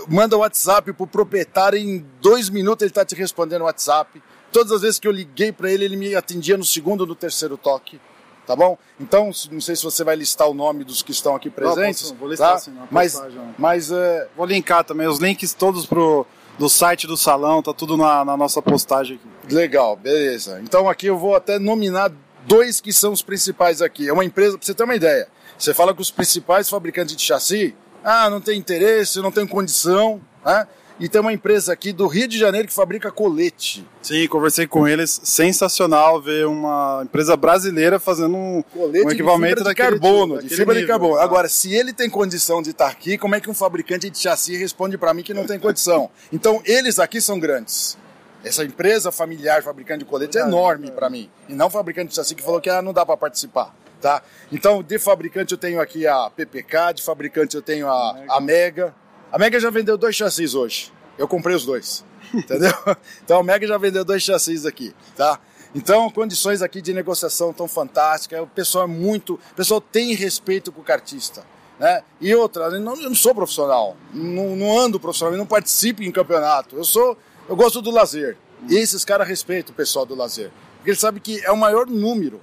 manda 0.07 0.35
WhatsApp 0.37 0.91
pro 0.93 1.05
proprietário 1.05 1.77
em 1.77 2.03
dois 2.19 2.49
minutos 2.49 2.81
ele 2.81 2.89
está 2.89 3.05
te 3.05 3.15
respondendo 3.15 3.63
WhatsApp. 3.63 4.21
Todas 4.51 4.71
as 4.71 4.81
vezes 4.81 4.99
que 4.99 5.07
eu 5.07 5.11
liguei 5.11 5.51
para 5.51 5.71
ele, 5.71 5.85
ele 5.85 5.95
me 5.95 6.15
atendia 6.15 6.57
no 6.57 6.65
segundo 6.65 7.01
ou 7.01 7.07
no 7.07 7.15
terceiro 7.15 7.57
toque. 7.57 7.99
Tá 8.45 8.55
bom? 8.55 8.77
Então, 8.99 9.31
não 9.51 9.61
sei 9.61 9.75
se 9.75 9.83
você 9.83 10.03
vai 10.03 10.15
listar 10.15 10.47
o 10.47 10.53
nome 10.53 10.83
dos 10.83 11.01
que 11.01 11.11
estão 11.11 11.35
aqui 11.35 11.49
presentes. 11.49 12.01
Não, 12.03 12.09
posso, 12.09 12.19
vou 12.19 12.29
listar 12.29 12.53
tá? 12.53 12.59
sim, 12.59 12.73
mas, 12.89 13.21
mas 13.57 13.91
é... 13.91 14.27
Vou 14.35 14.45
linkar 14.45 14.83
também 14.83 15.07
os 15.07 15.19
links 15.19 15.53
todos 15.53 15.85
pro 15.85 16.25
do 16.57 16.69
site 16.69 17.07
do 17.07 17.17
salão, 17.17 17.63
tá 17.63 17.73
tudo 17.73 17.97
na, 17.97 18.23
na 18.23 18.37
nossa 18.37 18.61
postagem 18.61 19.17
aqui. 19.17 19.53
Legal, 19.53 19.95
beleza. 19.95 20.61
Então 20.63 20.87
aqui 20.87 21.07
eu 21.07 21.17
vou 21.17 21.35
até 21.35 21.57
nominar 21.57 22.11
dois 22.45 22.79
que 22.79 22.93
são 22.93 23.11
os 23.11 23.21
principais 23.21 23.81
aqui. 23.81 24.07
É 24.07 24.13
uma 24.13 24.25
empresa, 24.25 24.57
pra 24.57 24.65
você 24.65 24.73
ter 24.73 24.83
uma 24.83 24.95
ideia. 24.95 25.27
Você 25.57 25.73
fala 25.73 25.93
com 25.93 26.01
os 26.01 26.11
principais 26.11 26.69
fabricantes 26.69 27.15
de 27.15 27.23
chassi, 27.23 27.75
ah, 28.03 28.29
não 28.29 28.41
tem 28.41 28.59
interesse, 28.59 29.19
não 29.19 29.31
tem 29.31 29.45
condição, 29.47 30.21
né? 30.45 30.67
E 31.01 31.09
tem 31.09 31.19
uma 31.19 31.33
empresa 31.33 31.73
aqui 31.73 31.91
do 31.91 32.05
Rio 32.05 32.27
de 32.27 32.37
Janeiro 32.37 32.67
que 32.67 32.73
fabrica 32.75 33.11
colete. 33.11 33.83
Sim, 34.03 34.27
conversei 34.27 34.67
com 34.67 34.87
eles. 34.87 35.19
Sensacional 35.23 36.21
ver 36.21 36.45
uma 36.45 37.01
empresa 37.03 37.35
brasileira 37.35 37.99
fazendo 37.99 38.35
um, 38.35 38.63
colete 38.71 39.07
um 39.07 39.09
equipamento 39.09 39.63
de 39.63 39.69
fibra 39.69 39.73
de 39.73 39.75
carbono, 39.75 40.43
de 40.43 40.49
fibra 40.49 40.75
nível, 40.75 40.81
de 40.81 40.87
carbono. 40.87 41.15
Tá? 41.15 41.23
Agora, 41.23 41.49
se 41.49 41.73
ele 41.73 41.91
tem 41.91 42.07
condição 42.07 42.61
de 42.61 42.69
estar 42.69 42.87
aqui, 42.87 43.17
como 43.17 43.33
é 43.33 43.41
que 43.41 43.49
um 43.49 43.53
fabricante 43.55 44.11
de 44.11 44.19
chassi 44.19 44.55
responde 44.55 44.95
para 44.95 45.11
mim 45.11 45.23
que 45.23 45.33
não 45.33 45.47
tem 45.47 45.57
condição? 45.57 46.07
Então, 46.31 46.61
eles 46.65 46.99
aqui 46.99 47.19
são 47.19 47.39
grandes. 47.39 47.97
Essa 48.43 48.63
empresa 48.63 49.11
familiar 49.11 49.63
fabricante 49.63 50.03
de 50.03 50.05
colete 50.05 50.37
é 50.37 50.41
enorme 50.41 50.91
para 50.91 51.09
mim. 51.09 51.31
E 51.49 51.53
não 51.55 51.71
fabricante 51.71 52.09
de 52.09 52.15
chassi 52.15 52.35
que 52.35 52.43
falou 52.43 52.61
que 52.61 52.69
ah, 52.69 52.79
não 52.79 52.93
dá 52.93 53.03
para 53.03 53.17
participar. 53.17 53.75
Tá? 53.99 54.21
Então, 54.51 54.83
de 54.83 54.99
fabricante 54.99 55.51
eu 55.51 55.57
tenho 55.57 55.81
aqui 55.81 56.05
a 56.05 56.29
PPK, 56.29 56.93
de 56.93 57.01
fabricante 57.01 57.55
eu 57.55 57.61
tenho 57.63 57.87
a, 57.87 58.19
a 58.29 58.39
Mega, 58.39 58.93
a 59.31 59.39
Mega 59.39 59.59
já 59.59 59.69
vendeu 59.69 59.97
dois 59.97 60.15
chassis 60.15 60.53
hoje. 60.53 60.91
Eu 61.17 61.27
comprei 61.27 61.55
os 61.55 61.65
dois. 61.65 62.03
Entendeu? 62.33 62.73
Então 63.23 63.39
a 63.39 63.43
Mega 63.43 63.65
já 63.65 63.77
vendeu 63.77 64.03
dois 64.03 64.23
chassis 64.23 64.65
aqui, 64.65 64.93
tá? 65.15 65.39
Então, 65.73 66.09
condições 66.09 66.61
aqui 66.61 66.81
de 66.81 66.93
negociação 66.93 67.53
tão 67.53 67.67
fantásticas. 67.67 68.41
O 68.41 68.47
pessoal 68.47 68.83
é 68.83 68.87
muito. 68.87 69.35
O 69.35 69.55
pessoal 69.55 69.79
tem 69.79 70.13
respeito 70.13 70.71
com 70.71 70.81
o 70.81 70.83
cartista. 70.83 71.45
Né? 71.79 72.03
E 72.19 72.35
outra, 72.35 72.65
eu 72.65 72.79
não, 72.79 72.95
eu 72.95 73.09
não 73.09 73.15
sou 73.15 73.33
profissional. 73.33 73.95
Não, 74.13 74.55
não 74.55 74.77
ando 74.77 74.99
profissional, 74.99 75.37
não 75.37 75.45
participo 75.45 76.03
em 76.03 76.11
campeonato. 76.11 76.75
Eu 76.75 76.83
sou. 76.83 77.17
Eu 77.47 77.55
gosto 77.55 77.81
do 77.81 77.89
lazer. 77.89 78.37
E 78.69 78.75
esses 78.75 79.05
caras 79.05 79.27
respeitam 79.27 79.71
o 79.71 79.75
pessoal 79.75 80.05
do 80.05 80.13
lazer. 80.13 80.51
Porque 80.77 80.89
eles 80.89 80.99
sabem 80.99 81.21
que 81.21 81.43
é 81.45 81.51
o 81.51 81.57
maior 81.57 81.87
número 81.87 82.41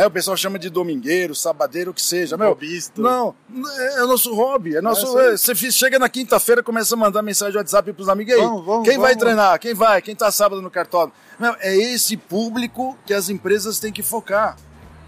é, 0.00 0.06
o 0.06 0.10
pessoal 0.10 0.34
chama 0.34 0.58
de 0.58 0.70
domingueiro, 0.70 1.34
sabadeiro, 1.34 1.90
o 1.90 1.94
que 1.94 2.00
seja. 2.00 2.34
Meu, 2.34 2.48
Robisto. 2.48 3.02
Não, 3.02 3.34
é 3.98 4.00
nosso 4.06 4.34
hobby. 4.34 4.74
É 4.74 4.80
nosso, 4.80 5.18
é, 5.18 5.36
você 5.36 5.70
chega 5.70 5.98
na 5.98 6.08
quinta-feira, 6.08 6.62
começa 6.62 6.94
a 6.94 6.96
mandar 6.96 7.20
mensagem 7.20 7.52
de 7.52 7.58
WhatsApp 7.58 7.92
pros 7.92 8.08
amigos. 8.08 8.32
aí, 8.32 8.40
vamos, 8.40 8.64
vamos, 8.64 8.88
quem 8.88 8.96
vamos. 8.96 9.08
vai 9.10 9.14
treinar? 9.14 9.58
Quem 9.58 9.74
vai? 9.74 10.00
Quem 10.00 10.16
tá 10.16 10.32
sábado 10.32 10.62
no 10.62 10.70
cartório? 10.70 11.12
Meu, 11.38 11.54
é 11.60 11.76
esse 11.76 12.16
público 12.16 12.96
que 13.04 13.12
as 13.12 13.28
empresas 13.28 13.78
têm 13.78 13.92
que 13.92 14.02
focar. 14.02 14.56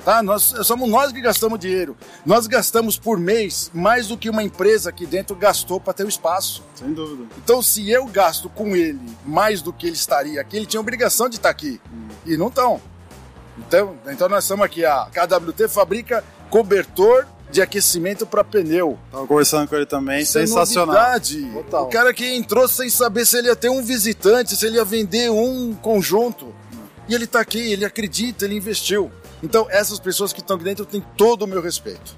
Tá? 0.04 0.22
Nós, 0.22 0.52
somos 0.64 0.90
nós 0.90 1.10
que 1.10 1.22
gastamos 1.22 1.58
dinheiro. 1.58 1.96
Nós 2.26 2.46
gastamos 2.46 2.98
por 2.98 3.18
mês 3.18 3.70
mais 3.72 4.08
do 4.08 4.18
que 4.18 4.28
uma 4.28 4.42
empresa 4.42 4.90
aqui 4.90 5.06
dentro 5.06 5.34
gastou 5.34 5.80
para 5.80 5.94
ter 5.94 6.04
o 6.04 6.08
espaço. 6.08 6.62
Sem 6.74 6.92
dúvida. 6.92 7.28
Então, 7.38 7.62
se 7.62 7.90
eu 7.90 8.04
gasto 8.04 8.50
com 8.50 8.76
ele 8.76 9.00
mais 9.24 9.62
do 9.62 9.72
que 9.72 9.86
ele 9.86 9.96
estaria 9.96 10.38
aqui, 10.38 10.58
ele 10.58 10.66
tinha 10.66 10.80
obrigação 10.80 11.30
de 11.30 11.36
estar 11.36 11.48
aqui. 11.48 11.80
Hum. 11.90 12.08
E 12.26 12.36
não 12.36 12.48
estão. 12.48 12.91
Então, 13.58 13.96
então 14.06 14.28
nós 14.28 14.44
estamos 14.44 14.64
aqui, 14.64 14.84
a 14.84 15.06
KWT 15.12 15.68
fabrica 15.68 16.24
cobertor 16.50 17.26
de 17.50 17.60
aquecimento 17.60 18.26
para 18.26 18.42
pneu. 18.42 18.98
Tava 19.10 19.26
conversando 19.26 19.68
com 19.68 19.76
ele 19.76 19.84
também, 19.84 20.22
Isso 20.22 20.38
é 20.38 20.46
sensacional. 20.46 20.96
É 20.96 21.76
o 21.76 21.86
cara 21.86 22.14
que 22.14 22.26
entrou 22.34 22.66
sem 22.66 22.88
saber 22.88 23.26
se 23.26 23.36
ele 23.36 23.48
ia 23.48 23.56
ter 23.56 23.68
um 23.68 23.82
visitante, 23.82 24.56
se 24.56 24.66
ele 24.66 24.76
ia 24.76 24.84
vender 24.84 25.30
um 25.30 25.74
conjunto. 25.74 26.54
E 27.08 27.14
ele 27.14 27.24
está 27.24 27.40
aqui, 27.40 27.72
ele 27.72 27.84
acredita, 27.84 28.44
ele 28.46 28.56
investiu. 28.56 29.10
Então, 29.42 29.66
essas 29.68 29.98
pessoas 29.98 30.32
que 30.32 30.40
estão 30.40 30.56
aqui 30.56 30.64
dentro 30.64 30.86
têm 30.86 31.04
todo 31.16 31.42
o 31.42 31.46
meu 31.46 31.60
respeito. 31.60 32.16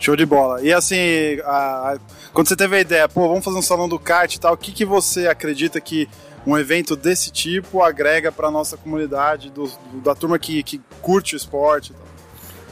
Show 0.00 0.16
de 0.16 0.26
bola. 0.26 0.60
E 0.62 0.72
assim, 0.72 0.96
a, 1.44 1.92
a, 1.92 1.98
quando 2.32 2.48
você 2.48 2.56
teve 2.56 2.76
a 2.76 2.80
ideia, 2.80 3.08
pô, 3.08 3.28
vamos 3.28 3.44
fazer 3.44 3.58
um 3.58 3.62
salão 3.62 3.88
do 3.88 4.00
kart 4.00 4.34
e 4.34 4.40
tal, 4.40 4.54
o 4.54 4.56
que, 4.56 4.72
que 4.72 4.84
você 4.84 5.28
acredita 5.28 5.80
que 5.80 6.08
um 6.46 6.56
evento 6.56 6.96
desse 6.96 7.30
tipo 7.30 7.82
agrega 7.82 8.32
para 8.32 8.50
nossa 8.50 8.76
comunidade, 8.76 9.50
do, 9.50 9.66
do, 9.66 10.00
da 10.02 10.14
turma 10.14 10.38
que, 10.38 10.62
que 10.62 10.80
curte 11.00 11.34
o 11.34 11.36
esporte. 11.36 11.92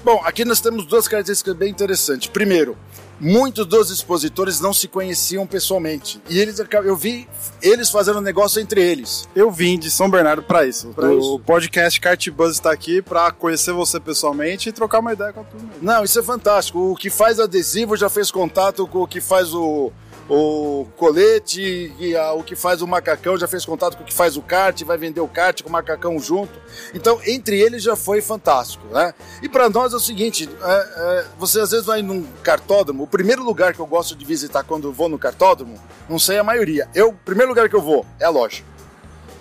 Bom, 0.02 0.20
aqui 0.24 0.44
nós 0.44 0.60
temos 0.60 0.86
duas 0.86 1.06
características 1.06 1.54
bem 1.54 1.70
interessantes. 1.70 2.28
Primeiro, 2.28 2.76
muitos 3.20 3.66
dos 3.66 3.90
expositores 3.90 4.60
não 4.60 4.72
se 4.72 4.88
conheciam 4.88 5.46
pessoalmente. 5.46 6.20
E 6.28 6.38
eles 6.38 6.58
eu 6.58 6.96
vi 6.96 7.28
eles 7.60 7.90
fazendo 7.90 8.20
negócio 8.20 8.60
entre 8.60 8.82
eles. 8.82 9.28
Eu 9.36 9.50
vim 9.50 9.78
de 9.78 9.90
São 9.90 10.10
Bernardo 10.10 10.42
para 10.42 10.66
isso. 10.66 10.88
Pra 10.88 11.08
o 11.08 11.18
isso. 11.18 11.40
podcast 11.40 12.00
Kart 12.00 12.30
Buzz 12.30 12.52
está 12.52 12.72
aqui 12.72 13.02
para 13.02 13.30
conhecer 13.30 13.72
você 13.72 14.00
pessoalmente 14.00 14.70
e 14.70 14.72
trocar 14.72 15.00
uma 15.00 15.12
ideia 15.12 15.32
com 15.32 15.40
a 15.40 15.44
turma. 15.44 15.68
Não, 15.82 16.02
isso 16.02 16.18
é 16.18 16.22
fantástico. 16.22 16.78
O 16.92 16.96
que 16.96 17.10
faz 17.10 17.38
adesivo 17.38 17.94
já 17.94 18.08
fez 18.08 18.30
contato 18.30 18.86
com 18.86 19.02
o 19.02 19.06
que 19.06 19.20
faz 19.20 19.52
o 19.52 19.92
o 20.30 20.86
colete, 20.96 21.92
e 21.98 22.16
a, 22.16 22.32
o 22.32 22.44
que 22.44 22.54
faz 22.54 22.80
o 22.80 22.86
macacão, 22.86 23.36
já 23.36 23.48
fez 23.48 23.64
contato 23.64 23.96
com 23.96 24.04
o 24.04 24.06
que 24.06 24.14
faz 24.14 24.36
o 24.36 24.42
kart, 24.42 24.80
vai 24.84 24.96
vender 24.96 25.20
o 25.20 25.26
kart 25.26 25.60
com 25.60 25.68
o 25.68 25.72
macacão 25.72 26.16
junto. 26.20 26.52
Então, 26.94 27.20
entre 27.26 27.60
eles 27.60 27.82
já 27.82 27.96
foi 27.96 28.22
fantástico, 28.22 28.86
né? 28.92 29.12
E 29.42 29.48
para 29.48 29.68
nós 29.68 29.92
é 29.92 29.96
o 29.96 30.00
seguinte, 30.00 30.48
é, 30.62 30.72
é, 30.72 31.26
você 31.36 31.58
às 31.60 31.72
vezes 31.72 31.84
vai 31.84 32.00
num 32.00 32.24
cartódromo, 32.44 33.02
o 33.02 33.08
primeiro 33.08 33.42
lugar 33.42 33.74
que 33.74 33.80
eu 33.80 33.86
gosto 33.86 34.14
de 34.14 34.24
visitar 34.24 34.62
quando 34.62 34.92
vou 34.92 35.08
no 35.08 35.18
cartódromo, 35.18 35.76
não 36.08 36.18
sei 36.18 36.38
a 36.38 36.44
maioria, 36.44 36.88
eu, 36.94 37.08
o 37.08 37.14
primeiro 37.14 37.48
lugar 37.48 37.68
que 37.68 37.74
eu 37.74 37.82
vou 37.82 38.06
é 38.20 38.24
a 38.24 38.30
loja. 38.30 38.62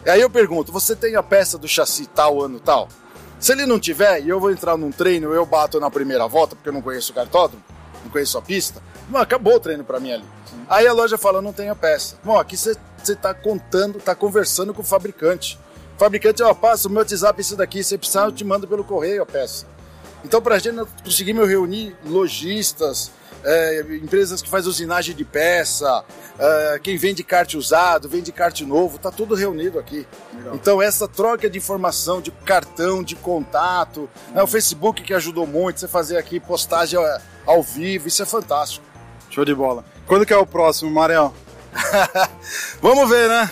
E 0.04 0.10
aí 0.10 0.22
eu 0.22 0.30
pergunto, 0.30 0.72
você 0.72 0.96
tem 0.96 1.16
a 1.16 1.22
peça 1.22 1.56
do 1.56 1.68
chassi 1.68 2.08
tal, 2.08 2.42
ano 2.42 2.60
tal? 2.60 2.90
Se 3.40 3.52
ele 3.52 3.68
não 3.68 3.80
tiver, 3.80 4.24
e 4.24 4.30
eu 4.30 4.40
vou 4.40 4.52
entrar 4.52 4.76
num 4.76 4.92
treino, 4.92 5.34
eu 5.34 5.46
bato 5.46 5.80
na 5.80 5.92
primeira 5.92 6.28
volta, 6.28 6.56
porque 6.56 6.70
eu 6.70 6.74
não 6.74 6.82
conheço 6.82 7.12
o 7.12 7.16
cartódromo, 7.16 7.64
não 8.04 8.12
conheço 8.12 8.38
a 8.38 8.42
pista, 8.42 8.82
Bom, 9.10 9.18
acabou 9.18 9.56
o 9.56 9.60
treino 9.60 9.84
para 9.84 10.00
mim 10.00 10.14
ali. 10.14 10.26
Aí 10.70 10.86
a 10.86 10.94
loja 10.94 11.18
fala, 11.18 11.42
não 11.42 11.52
tenho 11.52 11.72
a 11.72 11.76
peça. 11.76 12.16
Bom, 12.24 12.38
aqui 12.38 12.56
você 12.56 12.78
está 13.08 13.34
contando, 13.34 13.98
está 13.98 14.14
conversando 14.14 14.72
com 14.72 14.84
o 14.84 14.86
fabricante. 14.86 15.60
O 15.96 16.00
fabricante, 16.00 16.44
ó, 16.44 16.54
passa 16.54 16.88
o 16.88 16.92
meu 16.92 17.00
WhatsApp 17.00 17.42
esse 17.42 17.56
daqui, 17.56 17.84
se 17.84 17.98
precisar 17.98 18.26
eu 18.26 18.32
te 18.32 18.44
mando 18.44 18.68
pelo 18.68 18.84
correio 18.84 19.24
a 19.24 19.26
peça. 19.26 19.66
Então, 20.24 20.42
para 20.42 20.56
a 20.56 20.60
gente 20.60 20.78
conseguir 21.04 21.34
me 21.34 21.44
reunir 21.44 21.96
lojistas, 22.06 23.12
é, 23.44 23.82
empresas 24.02 24.42
que 24.42 24.50
fazem 24.50 24.70
usinagem 24.70 25.16
de 25.16 25.26
peça, 25.26 26.04
é, 26.38 26.80
quem 26.84 26.98
vende 26.98 27.24
kart 27.24 27.52
usado, 27.56 28.08
vende 28.08 28.32
kart 28.32 28.62
novo, 28.62 29.00
tá 29.00 29.10
tudo 29.12 29.34
reunido 29.34 29.80
aqui. 29.80 30.06
Legal. 30.36 30.56
Então 30.56 30.82
essa 30.82 31.08
troca 31.08 31.50
de 31.50 31.58
informação, 31.58 32.22
de 32.22 32.32
cartão, 32.32 33.02
de 33.02 33.16
contato, 33.16 34.10
né, 34.34 34.44
o 34.44 34.48
Facebook 34.48 35.04
que 35.04 35.14
ajudou 35.14 35.48
muito, 35.48 35.80
você 35.80 35.88
fazer 35.88 36.18
aqui 36.18 36.40
postagem 36.40 37.00
ao 37.50 37.64
vivo, 37.64 38.08
isso 38.08 38.22
é 38.22 38.26
fantástico. 38.26 38.86
Show 39.32 39.44
de 39.44 39.56
bola. 39.56 39.84
Quando 40.06 40.26
que 40.26 40.32
é 40.32 40.38
o 40.38 40.46
próximo, 40.46 40.92
Mariel? 40.92 41.34
Vamos 42.80 43.10
ver, 43.10 43.28
né? 43.28 43.52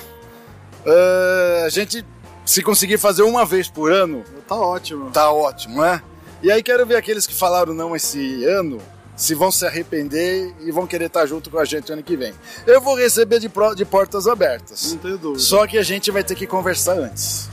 Uh, 0.85 1.65
a 1.65 1.69
gente, 1.69 2.05
se 2.45 2.61
conseguir 2.61 2.99
fazer 2.99 3.23
uma 3.23 3.43
vez 3.43 3.67
por 3.67 3.91
ano... 3.91 4.23
Tá 4.47 4.55
ótimo. 4.55 5.09
Tá 5.09 5.31
ótimo, 5.31 5.81
né? 5.81 6.01
E 6.43 6.51
aí 6.51 6.61
quero 6.61 6.85
ver 6.85 6.95
aqueles 6.95 7.25
que 7.25 7.33
falaram 7.33 7.73
não 7.73 7.95
esse 7.95 8.45
ano, 8.45 8.79
se 9.15 9.33
vão 9.33 9.51
se 9.51 9.65
arrepender 9.65 10.53
e 10.61 10.71
vão 10.71 10.85
querer 10.85 11.05
estar 11.05 11.25
junto 11.25 11.49
com 11.49 11.57
a 11.57 11.65
gente 11.65 11.91
ano 11.91 12.03
que 12.03 12.15
vem. 12.15 12.33
Eu 12.67 12.79
vou 12.79 12.95
receber 12.95 13.39
de, 13.39 13.49
de 13.75 13.85
portas 13.85 14.27
abertas. 14.27 14.91
Não 14.91 14.99
tenho 14.99 15.17
dúvida. 15.17 15.39
Só 15.39 15.65
que 15.65 15.77
a 15.77 15.83
gente 15.83 16.11
vai 16.11 16.23
ter 16.23 16.35
que 16.35 16.45
conversar 16.45 16.99
antes. 16.99 17.49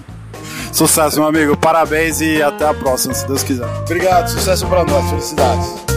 Sucesso, 0.73 1.19
meu 1.19 1.29
amigo. 1.29 1.57
Parabéns 1.57 2.21
e 2.21 2.43
até 2.43 2.67
a 2.67 2.75
próxima, 2.75 3.15
se 3.15 3.27
Deus 3.27 3.43
quiser. 3.43 3.67
Obrigado. 3.81 4.29
Sucesso 4.29 4.67
para 4.67 4.85
nós. 4.85 5.09
Felicidades. 5.09 5.94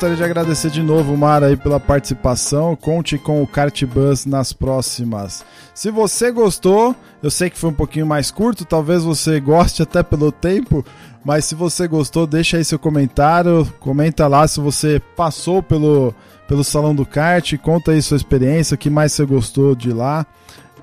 Gostaria 0.00 0.16
de 0.16 0.24
agradecer 0.24 0.70
de 0.70 0.82
novo, 0.82 1.14
Mara, 1.14 1.48
aí 1.48 1.58
pela 1.58 1.78
participação. 1.78 2.74
Conte 2.74 3.18
com 3.18 3.42
o 3.42 3.46
Kart 3.46 3.84
Bus 3.84 4.24
nas 4.24 4.50
próximas. 4.50 5.44
Se 5.74 5.90
você 5.90 6.32
gostou, 6.32 6.96
eu 7.22 7.30
sei 7.30 7.50
que 7.50 7.58
foi 7.58 7.68
um 7.68 7.74
pouquinho 7.74 8.06
mais 8.06 8.30
curto, 8.30 8.64
talvez 8.64 9.04
você 9.04 9.38
goste 9.38 9.82
até 9.82 10.02
pelo 10.02 10.32
tempo, 10.32 10.82
mas 11.22 11.44
se 11.44 11.54
você 11.54 11.86
gostou, 11.86 12.26
deixa 12.26 12.56
aí 12.56 12.64
seu 12.64 12.78
comentário, 12.78 13.70
comenta 13.78 14.26
lá 14.26 14.48
se 14.48 14.58
você 14.58 15.02
passou 15.14 15.62
pelo, 15.62 16.14
pelo 16.48 16.64
Salão 16.64 16.94
do 16.94 17.04
Kart, 17.04 17.58
conta 17.58 17.90
aí 17.90 18.00
sua 18.00 18.16
experiência, 18.16 18.76
o 18.76 18.78
que 18.78 18.88
mais 18.88 19.12
você 19.12 19.26
gostou 19.26 19.74
de 19.74 19.92
lá. 19.92 20.24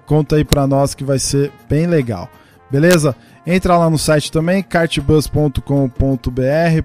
Conta 0.05 0.35
aí 0.35 0.45
pra 0.45 0.67
nós 0.67 0.93
que 0.93 1.03
vai 1.03 1.17
ser 1.17 1.51
bem 1.67 1.87
legal. 1.87 2.29
Beleza? 2.69 3.15
Entra 3.49 3.77
lá 3.77 3.89
no 3.89 3.97
site 3.97 4.29
também, 4.29 4.61
cartbus.com.br, 4.61 5.61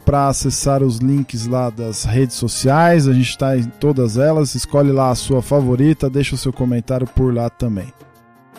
para 0.05 0.29
acessar 0.29 0.81
os 0.81 0.98
links 0.98 1.44
lá 1.44 1.70
das 1.70 2.05
redes 2.05 2.37
sociais. 2.37 3.09
A 3.09 3.12
gente 3.12 3.31
está 3.31 3.57
em 3.57 3.64
todas 3.64 4.16
elas. 4.16 4.55
Escolhe 4.55 4.92
lá 4.92 5.11
a 5.11 5.16
sua 5.16 5.42
favorita, 5.42 6.09
deixa 6.09 6.37
o 6.37 6.38
seu 6.38 6.53
comentário 6.53 7.05
por 7.05 7.35
lá 7.35 7.51
também. 7.51 7.92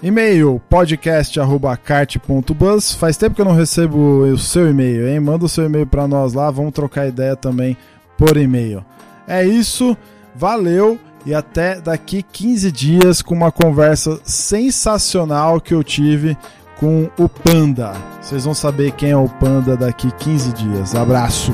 E-mail 0.01 0.61
podcast@kart.bus. 0.69 2.93
Faz 2.93 3.15
tempo 3.15 3.35
que 3.35 3.41
eu 3.41 3.45
não 3.45 3.55
recebo 3.55 4.25
o 4.25 4.37
seu 4.37 4.69
e-mail, 4.69 5.07
hein? 5.07 5.21
Manda 5.21 5.45
o 5.45 5.49
seu 5.49 5.63
e-mail 5.63 5.87
para 5.87 6.05
nós 6.05 6.33
lá, 6.33 6.51
vamos 6.51 6.73
trocar 6.73 7.07
ideia 7.07 7.37
também 7.37 7.77
por 8.17 8.35
e-mail. 8.35 8.83
É 9.25 9.45
isso, 9.45 9.95
valeu 10.35 10.99
e 11.25 11.33
até 11.33 11.79
daqui 11.79 12.21
15 12.21 12.69
dias 12.69 13.21
com 13.21 13.33
uma 13.33 13.49
conversa 13.49 14.19
sensacional 14.25 15.61
que 15.61 15.73
eu 15.73 15.81
tive 15.81 16.37
com 16.79 17.09
o 17.17 17.27
Panda. 17.27 17.93
Vocês 18.21 18.45
vão 18.45 18.53
saber 18.53 18.91
quem 18.91 19.11
é 19.11 19.17
o 19.17 19.27
Panda 19.27 19.75
daqui 19.75 20.11
15 20.11 20.53
dias. 20.53 20.95
Abraço! 20.95 21.53